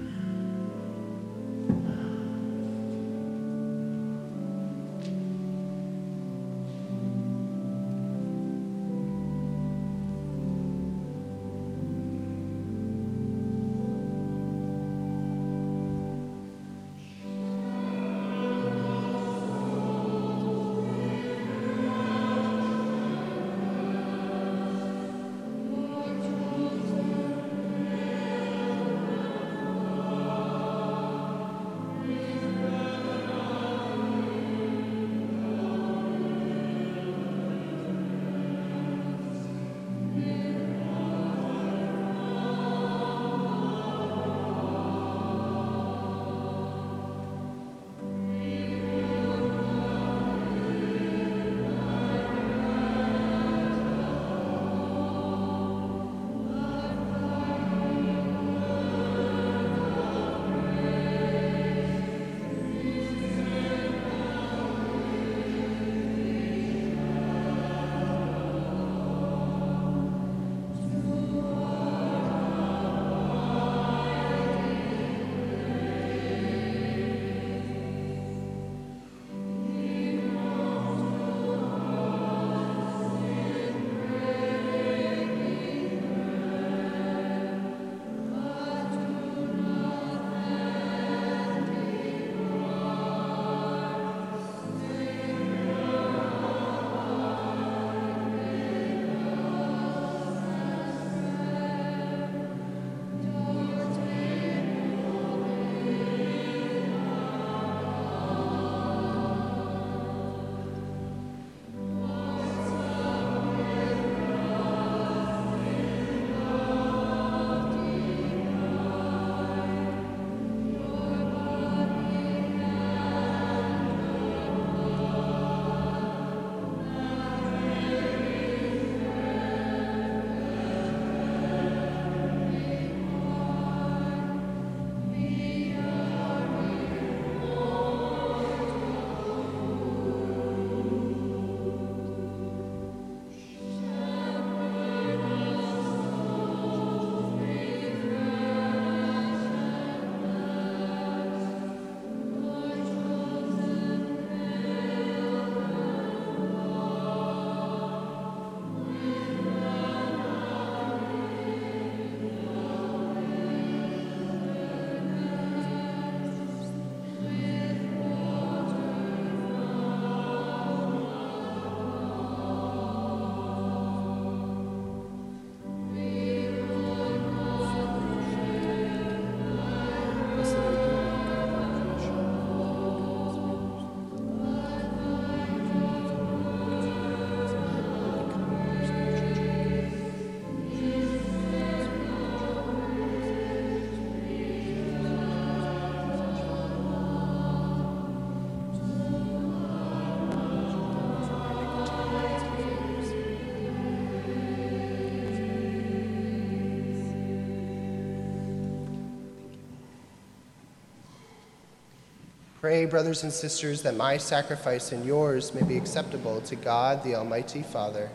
Pray, 212.65 212.85
brothers 212.85 213.21
and 213.21 213.31
sisters, 213.31 213.83
that 213.83 213.95
my 213.95 214.17
sacrifice 214.17 214.91
and 214.91 215.05
yours 215.05 215.53
may 215.53 215.61
be 215.61 215.77
acceptable 215.77 216.41
to 216.41 216.55
God, 216.55 217.03
the 217.03 217.13
Almighty 217.13 217.61
Father. 217.61 218.09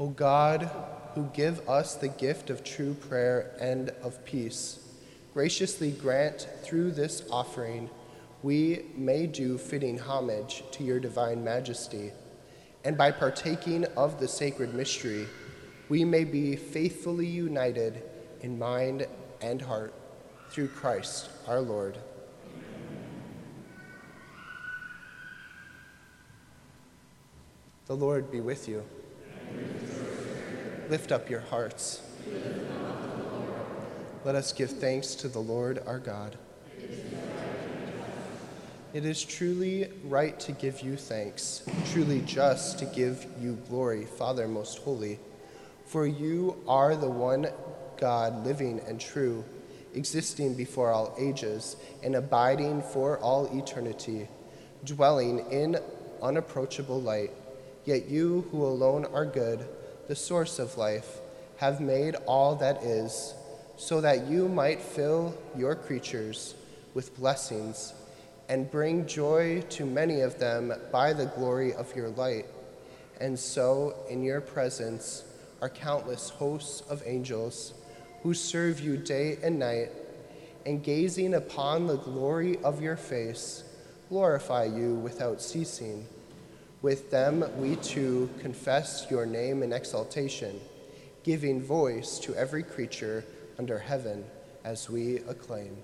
O 0.00 0.08
God, 0.08 0.68
who 1.14 1.30
give 1.32 1.68
us 1.68 1.94
the 1.94 2.08
gift 2.08 2.50
of 2.50 2.64
true 2.64 2.94
prayer 2.94 3.52
and 3.60 3.90
of 4.02 4.24
peace, 4.24 4.80
graciously 5.32 5.92
grant 5.92 6.48
through 6.64 6.90
this 6.90 7.22
offering 7.30 7.88
we 8.42 8.84
may 8.94 9.26
do 9.26 9.58
fitting 9.58 9.98
homage 9.98 10.62
to 10.72 10.84
your 10.84 11.00
divine 11.00 11.42
majesty, 11.42 12.12
and 12.84 12.96
by 12.96 13.10
partaking 13.10 13.84
of 13.96 14.20
the 14.20 14.28
sacred 14.28 14.74
mystery, 14.74 15.26
we 15.88 16.04
may 16.04 16.24
be 16.24 16.56
faithfully 16.56 17.26
united 17.26 18.02
in 18.40 18.58
mind 18.58 19.06
and 19.40 19.62
heart 19.62 19.94
through 20.50 20.68
Christ 20.68 21.30
our 21.46 21.60
Lord. 21.60 21.98
The 27.86 27.96
Lord 27.96 28.30
be 28.32 28.40
with 28.40 28.68
you. 28.68 28.84
Lift 30.88 31.12
up 31.12 31.30
your 31.30 31.40
hearts. 31.40 32.02
Let 34.24 34.34
us 34.34 34.52
give 34.52 34.70
thanks 34.70 35.14
to 35.16 35.28
the 35.28 35.38
Lord 35.38 35.80
our 35.86 36.00
God. 36.00 36.36
It 38.96 39.04
is 39.04 39.22
truly 39.22 39.90
right 40.04 40.40
to 40.40 40.52
give 40.52 40.80
you 40.80 40.96
thanks, 40.96 41.62
truly 41.92 42.22
just 42.22 42.78
to 42.78 42.86
give 42.86 43.26
you 43.38 43.58
glory, 43.68 44.06
Father 44.06 44.48
most 44.48 44.78
holy. 44.78 45.18
For 45.84 46.06
you 46.06 46.56
are 46.66 46.96
the 46.96 47.10
one 47.10 47.48
God, 47.98 48.46
living 48.46 48.80
and 48.88 48.98
true, 48.98 49.44
existing 49.92 50.54
before 50.54 50.92
all 50.92 51.14
ages 51.18 51.76
and 52.02 52.14
abiding 52.14 52.80
for 52.80 53.18
all 53.18 53.54
eternity, 53.54 54.28
dwelling 54.82 55.40
in 55.50 55.76
unapproachable 56.22 56.98
light. 56.98 57.32
Yet 57.84 58.08
you, 58.08 58.48
who 58.50 58.64
alone 58.64 59.04
are 59.12 59.26
good, 59.26 59.68
the 60.08 60.16
source 60.16 60.58
of 60.58 60.78
life, 60.78 61.18
have 61.58 61.82
made 61.82 62.14
all 62.24 62.54
that 62.56 62.82
is, 62.82 63.34
so 63.76 64.00
that 64.00 64.26
you 64.26 64.48
might 64.48 64.80
fill 64.80 65.36
your 65.54 65.74
creatures 65.74 66.54
with 66.94 67.14
blessings 67.18 67.92
and 68.48 68.70
bring 68.70 69.06
joy 69.06 69.62
to 69.70 69.84
many 69.84 70.20
of 70.20 70.38
them 70.38 70.72
by 70.92 71.12
the 71.12 71.26
glory 71.26 71.74
of 71.74 71.94
your 71.96 72.10
light. 72.10 72.46
And 73.20 73.38
so, 73.38 73.94
in 74.08 74.22
your 74.22 74.40
presence, 74.40 75.24
are 75.62 75.68
countless 75.68 76.30
hosts 76.30 76.82
of 76.82 77.02
angels 77.06 77.74
who 78.22 78.34
serve 78.34 78.80
you 78.80 78.96
day 78.96 79.38
and 79.42 79.58
night, 79.58 79.90
and 80.64 80.82
gazing 80.82 81.34
upon 81.34 81.86
the 81.86 81.96
glory 81.96 82.58
of 82.62 82.82
your 82.82 82.96
face, 82.96 83.64
glorify 84.08 84.64
you 84.64 84.96
without 84.96 85.40
ceasing. 85.40 86.06
With 86.82 87.10
them, 87.10 87.44
we 87.56 87.76
too 87.76 88.28
confess 88.40 89.06
your 89.10 89.26
name 89.26 89.62
in 89.62 89.72
exaltation, 89.72 90.60
giving 91.22 91.62
voice 91.62 92.18
to 92.20 92.34
every 92.34 92.62
creature 92.62 93.24
under 93.58 93.78
heaven 93.78 94.24
as 94.64 94.90
we 94.90 95.16
acclaim. 95.28 95.76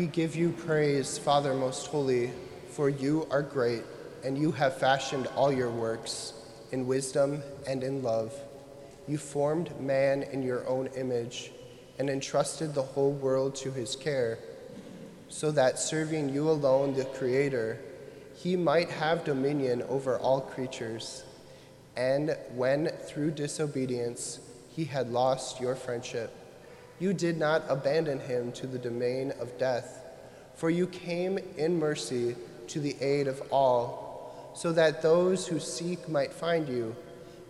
We 0.00 0.06
give 0.06 0.34
you 0.34 0.52
praise, 0.52 1.18
Father 1.18 1.52
most 1.52 1.88
holy, 1.88 2.32
for 2.70 2.88
you 2.88 3.26
are 3.30 3.42
great, 3.42 3.82
and 4.24 4.38
you 4.38 4.50
have 4.52 4.78
fashioned 4.78 5.26
all 5.36 5.52
your 5.52 5.68
works 5.68 6.32
in 6.72 6.86
wisdom 6.86 7.42
and 7.66 7.84
in 7.84 8.02
love. 8.02 8.32
You 9.06 9.18
formed 9.18 9.78
man 9.78 10.22
in 10.22 10.42
your 10.42 10.66
own 10.66 10.86
image 10.96 11.52
and 11.98 12.08
entrusted 12.08 12.72
the 12.72 12.80
whole 12.80 13.12
world 13.12 13.54
to 13.56 13.72
his 13.72 13.94
care, 13.94 14.38
so 15.28 15.50
that 15.50 15.78
serving 15.78 16.30
you 16.30 16.48
alone, 16.48 16.94
the 16.94 17.04
Creator, 17.04 17.78
he 18.34 18.56
might 18.56 18.88
have 18.88 19.22
dominion 19.22 19.82
over 19.82 20.18
all 20.18 20.40
creatures. 20.40 21.24
And 21.94 22.38
when, 22.54 22.86
through 22.86 23.32
disobedience, 23.32 24.40
he 24.70 24.86
had 24.86 25.12
lost 25.12 25.60
your 25.60 25.74
friendship, 25.74 26.34
you 27.00 27.14
did 27.14 27.38
not 27.38 27.64
abandon 27.68 28.20
him 28.20 28.52
to 28.52 28.66
the 28.66 28.78
domain 28.78 29.32
of 29.40 29.58
death, 29.58 30.04
for 30.54 30.70
you 30.70 30.86
came 30.86 31.38
in 31.56 31.78
mercy 31.78 32.36
to 32.68 32.78
the 32.78 32.94
aid 33.00 33.26
of 33.26 33.42
all, 33.50 34.52
so 34.54 34.70
that 34.70 35.02
those 35.02 35.46
who 35.46 35.58
seek 35.58 36.08
might 36.08 36.32
find 36.32 36.68
you. 36.68 36.94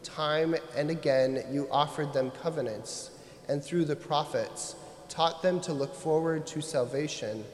Time 0.02 0.54
and 0.76 0.88
again 0.88 1.44
you 1.50 1.68
offered 1.70 2.12
them 2.12 2.30
covenants, 2.42 3.10
and 3.48 3.62
through 3.62 3.84
the 3.84 3.96
prophets 3.96 4.76
taught 5.08 5.42
them 5.42 5.60
to 5.60 5.72
look 5.72 5.94
forward 5.94 6.46
to 6.46 6.62
salvation. 6.62 7.44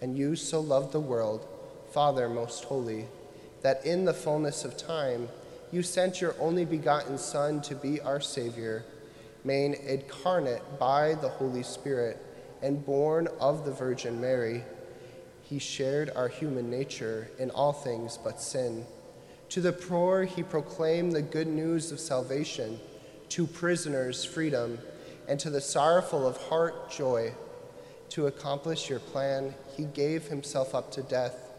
And 0.00 0.18
you 0.18 0.34
so 0.34 0.60
loved 0.60 0.90
the 0.90 1.00
world, 1.00 1.46
Father 1.92 2.28
most 2.28 2.64
holy, 2.64 3.06
that 3.62 3.86
in 3.86 4.04
the 4.04 4.12
fullness 4.12 4.64
of 4.64 4.76
time 4.76 5.28
you 5.70 5.84
sent 5.84 6.20
your 6.20 6.34
only 6.40 6.64
begotten 6.64 7.16
Son 7.16 7.62
to 7.62 7.76
be 7.76 8.00
our 8.00 8.20
Savior 8.20 8.84
made 9.44 9.74
incarnate 9.74 10.62
by 10.78 11.14
the 11.14 11.28
Holy 11.28 11.62
Spirit 11.62 12.24
and 12.62 12.84
born 12.84 13.28
of 13.40 13.64
the 13.64 13.72
Virgin 13.72 14.20
Mary, 14.20 14.64
he 15.42 15.58
shared 15.58 16.10
our 16.14 16.28
human 16.28 16.70
nature 16.70 17.28
in 17.38 17.50
all 17.50 17.72
things 17.72 18.18
but 18.22 18.40
sin. 18.40 18.86
To 19.50 19.60
the 19.60 19.72
poor, 19.72 20.24
he 20.24 20.42
proclaimed 20.42 21.12
the 21.12 21.22
good 21.22 21.48
news 21.48 21.92
of 21.92 22.00
salvation, 22.00 22.80
to 23.30 23.46
prisoners, 23.46 24.24
freedom, 24.24 24.78
and 25.28 25.38
to 25.40 25.50
the 25.50 25.60
sorrowful 25.60 26.26
of 26.26 26.36
heart, 26.36 26.90
joy. 26.90 27.34
To 28.10 28.26
accomplish 28.26 28.88
your 28.88 29.00
plan, 29.00 29.54
he 29.76 29.84
gave 29.84 30.28
himself 30.28 30.74
up 30.74 30.90
to 30.92 31.02
death, 31.02 31.50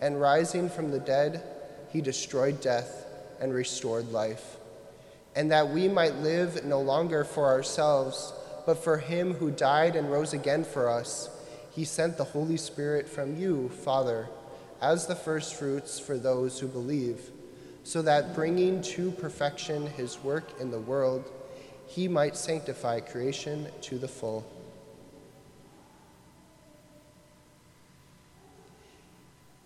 and 0.00 0.20
rising 0.20 0.68
from 0.68 0.90
the 0.90 1.00
dead, 1.00 1.42
he 1.90 2.00
destroyed 2.00 2.60
death 2.60 3.06
and 3.40 3.54
restored 3.54 4.12
life 4.12 4.57
and 5.38 5.52
that 5.52 5.70
we 5.70 5.86
might 5.86 6.16
live 6.16 6.64
no 6.64 6.80
longer 6.80 7.22
for 7.22 7.46
ourselves, 7.46 8.32
but 8.66 8.82
for 8.82 8.98
him 8.98 9.34
who 9.34 9.52
died 9.52 9.94
and 9.94 10.10
rose 10.10 10.32
again 10.32 10.64
for 10.64 10.90
us. 10.90 11.30
He 11.70 11.84
sent 11.84 12.16
the 12.16 12.24
Holy 12.24 12.56
Spirit 12.56 13.08
from 13.08 13.36
you, 13.36 13.68
Father, 13.68 14.28
as 14.82 15.06
the 15.06 15.14
firstfruits 15.14 16.00
for 16.00 16.18
those 16.18 16.58
who 16.58 16.66
believe, 16.66 17.30
so 17.84 18.02
that 18.02 18.34
bringing 18.34 18.82
to 18.82 19.12
perfection 19.12 19.86
his 19.86 20.18
work 20.24 20.60
in 20.60 20.72
the 20.72 20.80
world, 20.80 21.30
he 21.86 22.08
might 22.08 22.36
sanctify 22.36 22.98
creation 22.98 23.68
to 23.82 23.96
the 23.96 24.08
full. 24.08 24.44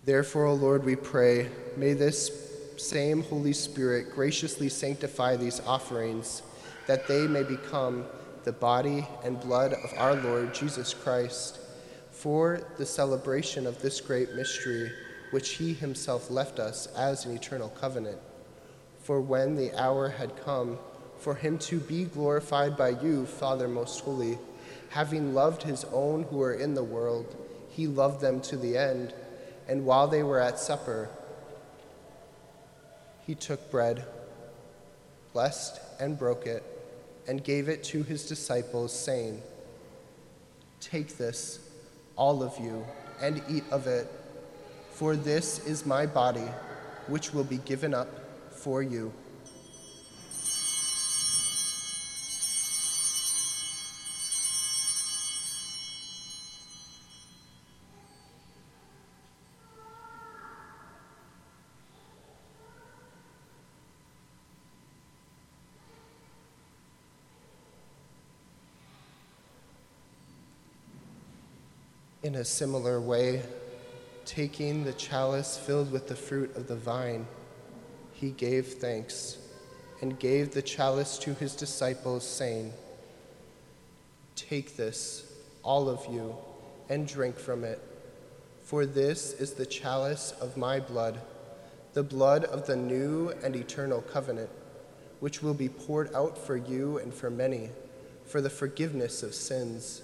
Therefore, 0.05 0.45
O 0.45 0.53
Lord, 0.53 0.85
we 0.85 0.95
pray, 0.95 1.49
may 1.75 1.93
this 1.93 2.52
same 2.77 3.23
Holy 3.23 3.53
Spirit 3.53 4.13
graciously 4.13 4.69
sanctify 4.69 5.35
these 5.35 5.61
offerings, 5.61 6.41
that 6.87 7.07
they 7.07 7.27
may 7.27 7.43
become 7.43 8.05
the 8.43 8.51
body 8.51 9.07
and 9.23 9.39
blood 9.39 9.73
of 9.73 9.93
our 9.97 10.15
Lord 10.15 10.53
Jesus 10.53 10.93
Christ, 10.93 11.59
for 12.11 12.61
the 12.77 12.85
celebration 12.85 13.65
of 13.65 13.81
this 13.81 14.01
great 14.01 14.33
mystery, 14.35 14.91
which 15.31 15.51
he 15.51 15.73
himself 15.73 16.29
left 16.29 16.59
us 16.59 16.87
as 16.95 17.25
an 17.25 17.35
eternal 17.35 17.69
covenant. 17.69 18.19
For 18.99 19.19
when 19.19 19.55
the 19.55 19.73
hour 19.79 20.09
had 20.09 20.43
come 20.43 20.77
for 21.17 21.35
him 21.35 21.57
to 21.59 21.79
be 21.79 22.05
glorified 22.05 22.77
by 22.77 22.89
you, 22.89 23.25
Father 23.25 23.67
most 23.67 24.01
holy, 24.01 24.37
having 24.89 25.33
loved 25.33 25.63
his 25.63 25.85
own 25.85 26.23
who 26.23 26.37
were 26.37 26.53
in 26.53 26.73
the 26.73 26.83
world, 26.83 27.35
he 27.69 27.87
loved 27.87 28.21
them 28.21 28.39
to 28.41 28.57
the 28.57 28.77
end. 28.77 29.13
And 29.67 29.85
while 29.85 30.07
they 30.07 30.21
were 30.21 30.39
at 30.39 30.59
supper, 30.59 31.09
he 33.25 33.35
took 33.35 33.71
bread, 33.71 34.05
blessed 35.31 35.79
and 35.99 36.17
broke 36.17 36.45
it, 36.45 36.63
and 37.27 37.43
gave 37.43 37.69
it 37.69 37.83
to 37.85 38.03
his 38.03 38.27
disciples, 38.27 38.91
saying, 38.91 39.41
Take 40.81 41.17
this, 41.17 41.59
all 42.15 42.43
of 42.43 42.57
you, 42.59 42.85
and 43.21 43.41
eat 43.49 43.63
of 43.71 43.87
it, 43.87 44.07
for 44.91 45.15
this 45.15 45.65
is 45.65 45.85
my 45.85 46.05
body, 46.05 46.49
which 47.07 47.33
will 47.33 47.45
be 47.45 47.57
given 47.57 47.93
up 47.93 48.09
for 48.51 48.83
you. 48.83 49.13
In 72.23 72.35
a 72.35 72.45
similar 72.45 73.01
way, 73.01 73.41
taking 74.23 74.85
the 74.85 74.93
chalice 74.93 75.57
filled 75.57 75.91
with 75.91 76.07
the 76.07 76.15
fruit 76.15 76.55
of 76.55 76.67
the 76.67 76.75
vine, 76.75 77.27
he 78.13 78.31
gave 78.31 78.65
thanks 78.75 79.37
and 79.99 80.17
gave 80.17 80.53
the 80.53 80.61
chalice 80.61 81.17
to 81.17 81.33
his 81.33 81.53
disciples, 81.53 82.25
saying, 82.25 82.71
Take 84.37 84.77
this, 84.77 85.33
all 85.63 85.89
of 85.89 86.05
you, 86.09 86.33
and 86.87 87.05
drink 87.05 87.37
from 87.37 87.65
it, 87.65 87.81
for 88.61 88.85
this 88.85 89.33
is 89.33 89.55
the 89.55 89.65
chalice 89.65 90.33
of 90.39 90.55
my 90.55 90.79
blood, 90.79 91.19
the 91.93 92.03
blood 92.03 92.45
of 92.45 92.65
the 92.65 92.77
new 92.77 93.33
and 93.43 93.53
eternal 93.53 93.99
covenant, 94.01 94.49
which 95.19 95.43
will 95.43 95.53
be 95.53 95.67
poured 95.67 96.15
out 96.15 96.37
for 96.37 96.55
you 96.55 96.99
and 96.99 97.13
for 97.13 97.29
many 97.29 97.69
for 98.25 98.39
the 98.39 98.49
forgiveness 98.49 99.23
of 99.23 99.35
sins. 99.35 100.03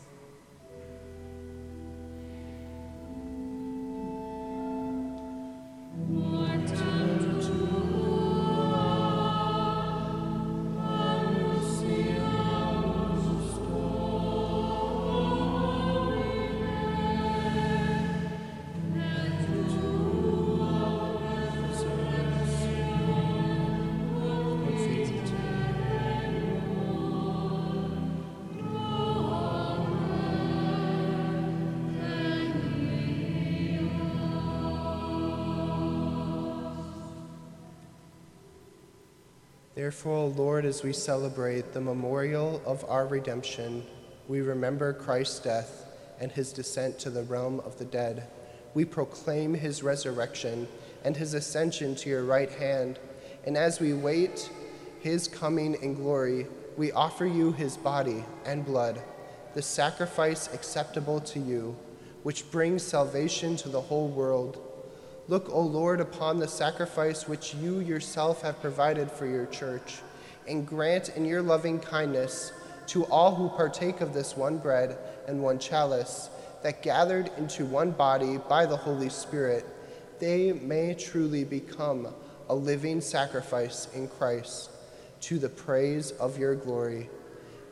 Therefore, 39.73 40.27
Lord, 40.27 40.65
as 40.65 40.83
we 40.83 40.91
celebrate 40.91 41.71
the 41.71 41.79
memorial 41.79 42.61
of 42.65 42.83
our 42.89 43.07
redemption, 43.07 43.85
we 44.27 44.41
remember 44.41 44.91
Christ's 44.91 45.39
death 45.39 45.85
and 46.19 46.29
his 46.29 46.51
descent 46.51 46.99
to 46.99 47.09
the 47.09 47.23
realm 47.23 47.61
of 47.61 47.77
the 47.77 47.85
dead. 47.85 48.27
We 48.73 48.83
proclaim 48.83 49.53
his 49.53 49.81
resurrection 49.81 50.67
and 51.05 51.15
his 51.15 51.33
ascension 51.33 51.95
to 51.95 52.09
your 52.09 52.25
right 52.25 52.51
hand. 52.51 52.99
And 53.45 53.55
as 53.55 53.79
we 53.79 53.93
wait 53.93 54.51
his 54.99 55.29
coming 55.29 55.75
in 55.81 55.95
glory, 55.95 56.47
we 56.75 56.91
offer 56.91 57.25
you 57.25 57.53
his 57.53 57.77
body 57.77 58.25
and 58.45 58.65
blood, 58.65 59.01
the 59.53 59.61
sacrifice 59.61 60.53
acceptable 60.53 61.21
to 61.21 61.39
you, 61.39 61.77
which 62.23 62.51
brings 62.51 62.83
salvation 62.83 63.55
to 63.57 63.69
the 63.69 63.81
whole 63.81 64.09
world. 64.09 64.61
Look, 65.27 65.49
O 65.49 65.61
Lord, 65.61 66.01
upon 66.01 66.39
the 66.39 66.47
sacrifice 66.47 67.27
which 67.27 67.53
you 67.53 67.79
yourself 67.79 68.41
have 68.41 68.61
provided 68.61 69.11
for 69.11 69.25
your 69.25 69.45
church, 69.45 69.99
and 70.47 70.67
grant 70.67 71.09
in 71.09 71.25
your 71.25 71.41
loving 71.41 71.79
kindness 71.79 72.51
to 72.87 73.05
all 73.05 73.35
who 73.35 73.49
partake 73.49 74.01
of 74.01 74.13
this 74.13 74.35
one 74.35 74.57
bread 74.57 74.97
and 75.27 75.41
one 75.41 75.59
chalice, 75.59 76.29
that 76.63 76.83
gathered 76.83 77.31
into 77.37 77.65
one 77.65 77.91
body 77.91 78.39
by 78.49 78.65
the 78.65 78.75
Holy 78.75 79.09
Spirit, 79.09 79.65
they 80.19 80.51
may 80.51 80.93
truly 80.93 81.43
become 81.43 82.07
a 82.49 82.55
living 82.55 83.01
sacrifice 83.01 83.87
in 83.93 84.07
Christ, 84.07 84.69
to 85.21 85.39
the 85.39 85.49
praise 85.49 86.11
of 86.11 86.37
your 86.37 86.55
glory. 86.55 87.09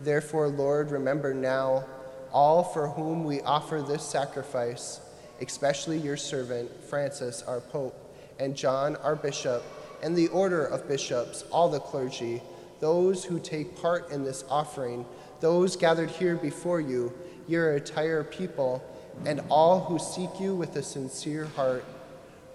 Therefore, 0.02 0.48
Lord, 0.48 0.92
remember 0.92 1.34
now 1.34 1.86
all 2.32 2.64
for 2.64 2.88
whom 2.88 3.24
we 3.24 3.42
offer 3.42 3.82
this 3.82 4.04
sacrifice 4.04 5.02
especially 5.42 5.98
your 5.98 6.18
servant 6.18 6.70
Francis, 6.84 7.44
our 7.44 7.60
Pope, 7.60 7.96
and 8.40 8.56
John, 8.56 8.96
our 8.98 9.16
Bishop, 9.16 9.64
and 10.02 10.16
the 10.16 10.28
order 10.30 10.66
of 10.66 10.88
bishops, 10.88 11.44
all 11.52 11.70
the 11.70 11.80
clergy, 11.80 12.42
those 12.80 13.26
who 13.26 13.40
take 13.40 13.80
part 13.82 14.10
in 14.12 14.24
this 14.24 14.44
offering, 14.50 15.06
those 15.42 15.76
gathered 15.76 16.10
here 16.10 16.36
before 16.36 16.80
you, 16.80 17.14
your 17.48 17.76
entire 17.76 18.24
people, 18.24 18.84
and 19.26 19.42
all 19.50 19.82
who 19.82 20.00
seek 20.00 20.40
you 20.40 20.56
with 20.56 20.76
a 20.76 20.84
sincere 20.84 21.46
heart. 21.46 21.84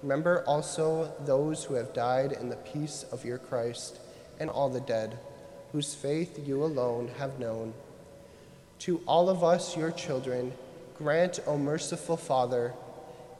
Remember 0.02 0.42
also 0.46 1.12
those 1.24 1.64
who 1.64 1.74
have 1.74 1.92
died 1.92 2.32
in 2.32 2.48
the 2.48 2.56
peace 2.56 3.04
of 3.12 3.24
your 3.24 3.38
Christ, 3.38 3.98
and 4.40 4.50
all 4.50 4.68
the 4.68 4.80
dead, 4.80 5.18
whose 5.72 5.94
faith 5.94 6.40
you 6.46 6.62
alone 6.62 7.10
have 7.18 7.38
known. 7.38 7.74
To 8.80 9.00
all 9.06 9.28
of 9.28 9.44
us, 9.44 9.76
your 9.76 9.90
children, 9.90 10.52
Grant, 10.94 11.40
O 11.46 11.58
merciful 11.58 12.16
Father, 12.16 12.72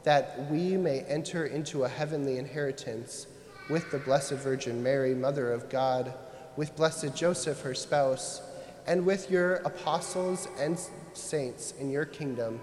that 0.03 0.51
we 0.51 0.75
may 0.75 0.99
enter 1.01 1.45
into 1.45 1.85
a 1.85 1.89
heavenly 1.89 2.37
inheritance 2.37 3.27
with 3.69 3.89
the 3.91 3.97
Blessed 3.97 4.33
Virgin 4.33 4.83
Mary, 4.83 5.15
Mother 5.15 5.53
of 5.53 5.69
God, 5.69 6.13
with 6.57 6.75
Blessed 6.75 7.15
Joseph, 7.15 7.61
her 7.61 7.73
spouse, 7.73 8.41
and 8.85 9.05
with 9.05 9.31
your 9.31 9.55
apostles 9.57 10.49
and 10.59 10.77
saints 11.13 11.73
in 11.79 11.89
your 11.89 12.05
kingdom, 12.05 12.61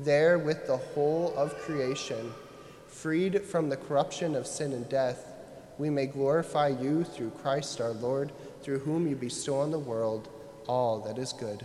there 0.00 0.38
with 0.38 0.66
the 0.66 0.76
whole 0.76 1.32
of 1.36 1.56
creation, 1.58 2.32
freed 2.88 3.42
from 3.42 3.68
the 3.68 3.76
corruption 3.76 4.34
of 4.34 4.46
sin 4.46 4.72
and 4.72 4.88
death, 4.88 5.32
we 5.78 5.88
may 5.88 6.06
glorify 6.06 6.68
you 6.68 7.04
through 7.04 7.30
Christ 7.30 7.80
our 7.80 7.92
Lord, 7.92 8.32
through 8.60 8.80
whom 8.80 9.06
you 9.06 9.16
bestow 9.16 9.60
on 9.60 9.70
the 9.70 9.78
world 9.78 10.28
all 10.66 11.00
that 11.00 11.16
is 11.16 11.32
good. 11.32 11.64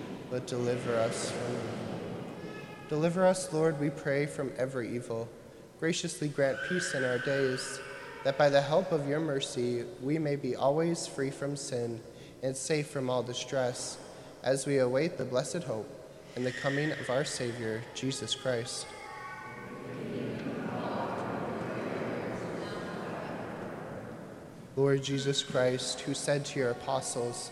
but 0.31 0.47
deliver 0.47 0.95
us 0.95 1.29
from. 1.29 1.57
Deliver 2.89 3.25
us, 3.25 3.53
Lord, 3.53 3.79
we 3.79 3.89
pray, 3.89 4.25
from 4.25 4.51
every 4.57 4.95
evil. 4.95 5.29
Graciously 5.79 6.29
grant 6.29 6.57
peace 6.67 6.93
in 6.93 7.03
our 7.03 7.19
days, 7.19 7.79
that 8.23 8.37
by 8.37 8.49
the 8.49 8.61
help 8.61 8.91
of 8.91 9.07
your 9.07 9.19
mercy 9.19 9.83
we 10.01 10.17
may 10.17 10.35
be 10.35 10.55
always 10.55 11.05
free 11.05 11.29
from 11.29 11.55
sin 11.55 11.99
and 12.41 12.55
safe 12.55 12.87
from 12.87 13.09
all 13.09 13.21
distress, 13.21 13.97
as 14.43 14.65
we 14.65 14.79
await 14.79 15.17
the 15.17 15.25
blessed 15.25 15.63
hope 15.63 15.89
and 16.35 16.45
the 16.45 16.51
coming 16.51 16.91
of 16.91 17.09
our 17.09 17.25
Savior, 17.25 17.83
Jesus 17.93 18.33
Christ. 18.33 18.87
Lord 24.77 25.03
Jesus 25.03 25.43
Christ, 25.43 25.99
who 26.01 26.13
said 26.13 26.45
to 26.45 26.59
your 26.59 26.69
apostles, 26.69 27.51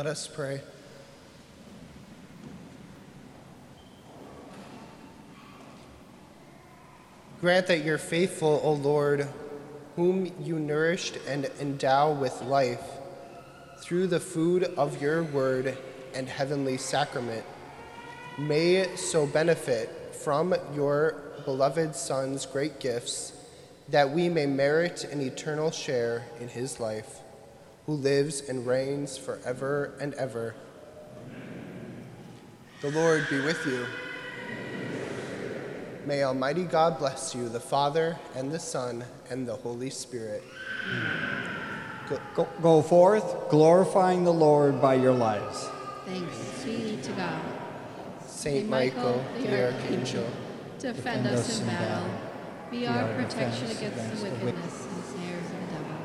Let 0.00 0.06
us 0.06 0.26
pray. 0.26 0.62
Grant 7.42 7.66
that 7.66 7.84
your 7.84 7.98
faithful, 7.98 8.62
O 8.64 8.72
Lord, 8.72 9.28
whom 9.96 10.32
you 10.40 10.58
nourished 10.58 11.18
and 11.28 11.50
endow 11.60 12.12
with 12.12 12.40
life, 12.40 12.82
through 13.82 14.06
the 14.06 14.20
food 14.20 14.64
of 14.78 15.02
your 15.02 15.22
word 15.22 15.76
and 16.14 16.26
heavenly 16.26 16.78
sacrament, 16.78 17.44
may 18.38 18.96
so 18.96 19.26
benefit 19.26 20.14
from 20.14 20.54
your 20.74 21.16
beloved 21.44 21.94
Son's 21.94 22.46
great 22.46 22.80
gifts 22.80 23.34
that 23.90 24.10
we 24.10 24.30
may 24.30 24.46
merit 24.46 25.04
an 25.04 25.20
eternal 25.20 25.70
share 25.70 26.24
in 26.40 26.48
his 26.48 26.80
life, 26.80 27.20
who 27.90 27.96
lives 27.96 28.42
and 28.48 28.68
reigns 28.68 29.18
forever 29.18 29.94
and 30.00 30.14
ever. 30.14 30.54
The 32.82 32.90
Lord 32.92 33.26
be 33.28 33.40
with 33.40 33.66
you. 33.66 33.84
May 36.06 36.22
Almighty 36.22 36.62
God 36.62 37.00
bless 37.00 37.34
you, 37.34 37.48
the 37.48 37.58
Father, 37.58 38.16
and 38.36 38.52
the 38.52 38.60
Son, 38.60 39.02
and 39.28 39.44
the 39.44 39.56
Holy 39.56 39.90
Spirit. 39.90 40.44
Go, 42.36 42.48
go 42.62 42.80
forth, 42.80 43.48
glorifying 43.48 44.22
the 44.22 44.32
Lord 44.32 44.80
by 44.80 44.94
your 44.94 45.12
lives. 45.12 45.68
Thanks 46.06 46.64
be 46.64 46.96
to 47.02 47.12
God. 47.14 47.42
Saint 48.24 48.68
Michael, 48.68 49.24
the 49.36 49.64
Archangel, 49.66 50.30
defend 50.78 51.26
us 51.26 51.58
in 51.58 51.66
battle. 51.66 52.08
Be 52.70 52.86
our 52.86 53.12
protection 53.14 53.68
against 53.68 54.22
the 54.22 54.30
wickedness 54.30 54.86
and 54.86 55.04
snares 55.06 55.44
of 55.44 55.50
the 55.50 55.74
devil. 55.74 55.96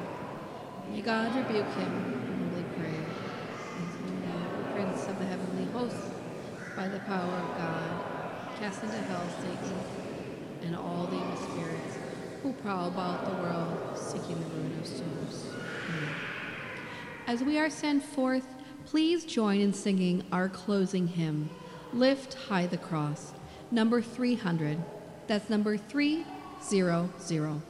May 0.89 0.94
God 1.05 1.35
rebuke 1.35 1.67
him, 1.67 1.91
humbly 2.25 2.65
pray. 2.79 2.97
And 4.25 4.73
Prince 4.73 5.05
of 5.05 5.19
the 5.19 5.25
heavenly 5.25 5.71
hosts, 5.71 6.09
by 6.75 6.87
the 6.87 6.97
power 7.01 7.31
of 7.31 7.57
God, 7.59 8.57
cast 8.57 8.81
into 8.81 8.95
hell 8.95 9.23
Satan 9.39 9.77
and 10.63 10.75
all 10.75 11.05
the 11.05 11.15
evil 11.15 11.37
spirits 11.37 11.99
who 12.41 12.53
prowl 12.53 12.87
about 12.87 13.23
the 13.23 13.35
world 13.43 13.95
seeking 13.95 14.39
the 14.39 14.49
ruin 14.55 14.79
of 14.79 14.87
souls. 14.87 15.53
Amen. 15.53 16.09
As 17.27 17.43
we 17.43 17.59
are 17.59 17.69
sent 17.69 18.01
forth, 18.03 18.47
please 18.85 19.25
join 19.25 19.59
in 19.59 19.73
singing 19.73 20.23
our 20.31 20.49
closing 20.49 21.07
hymn, 21.07 21.51
Lift 21.93 22.33
High 22.33 22.65
the 22.65 22.79
Cross, 22.79 23.33
number 23.69 24.01
300. 24.01 24.83
That's 25.27 25.51
number 25.51 25.77
300. 25.77 27.61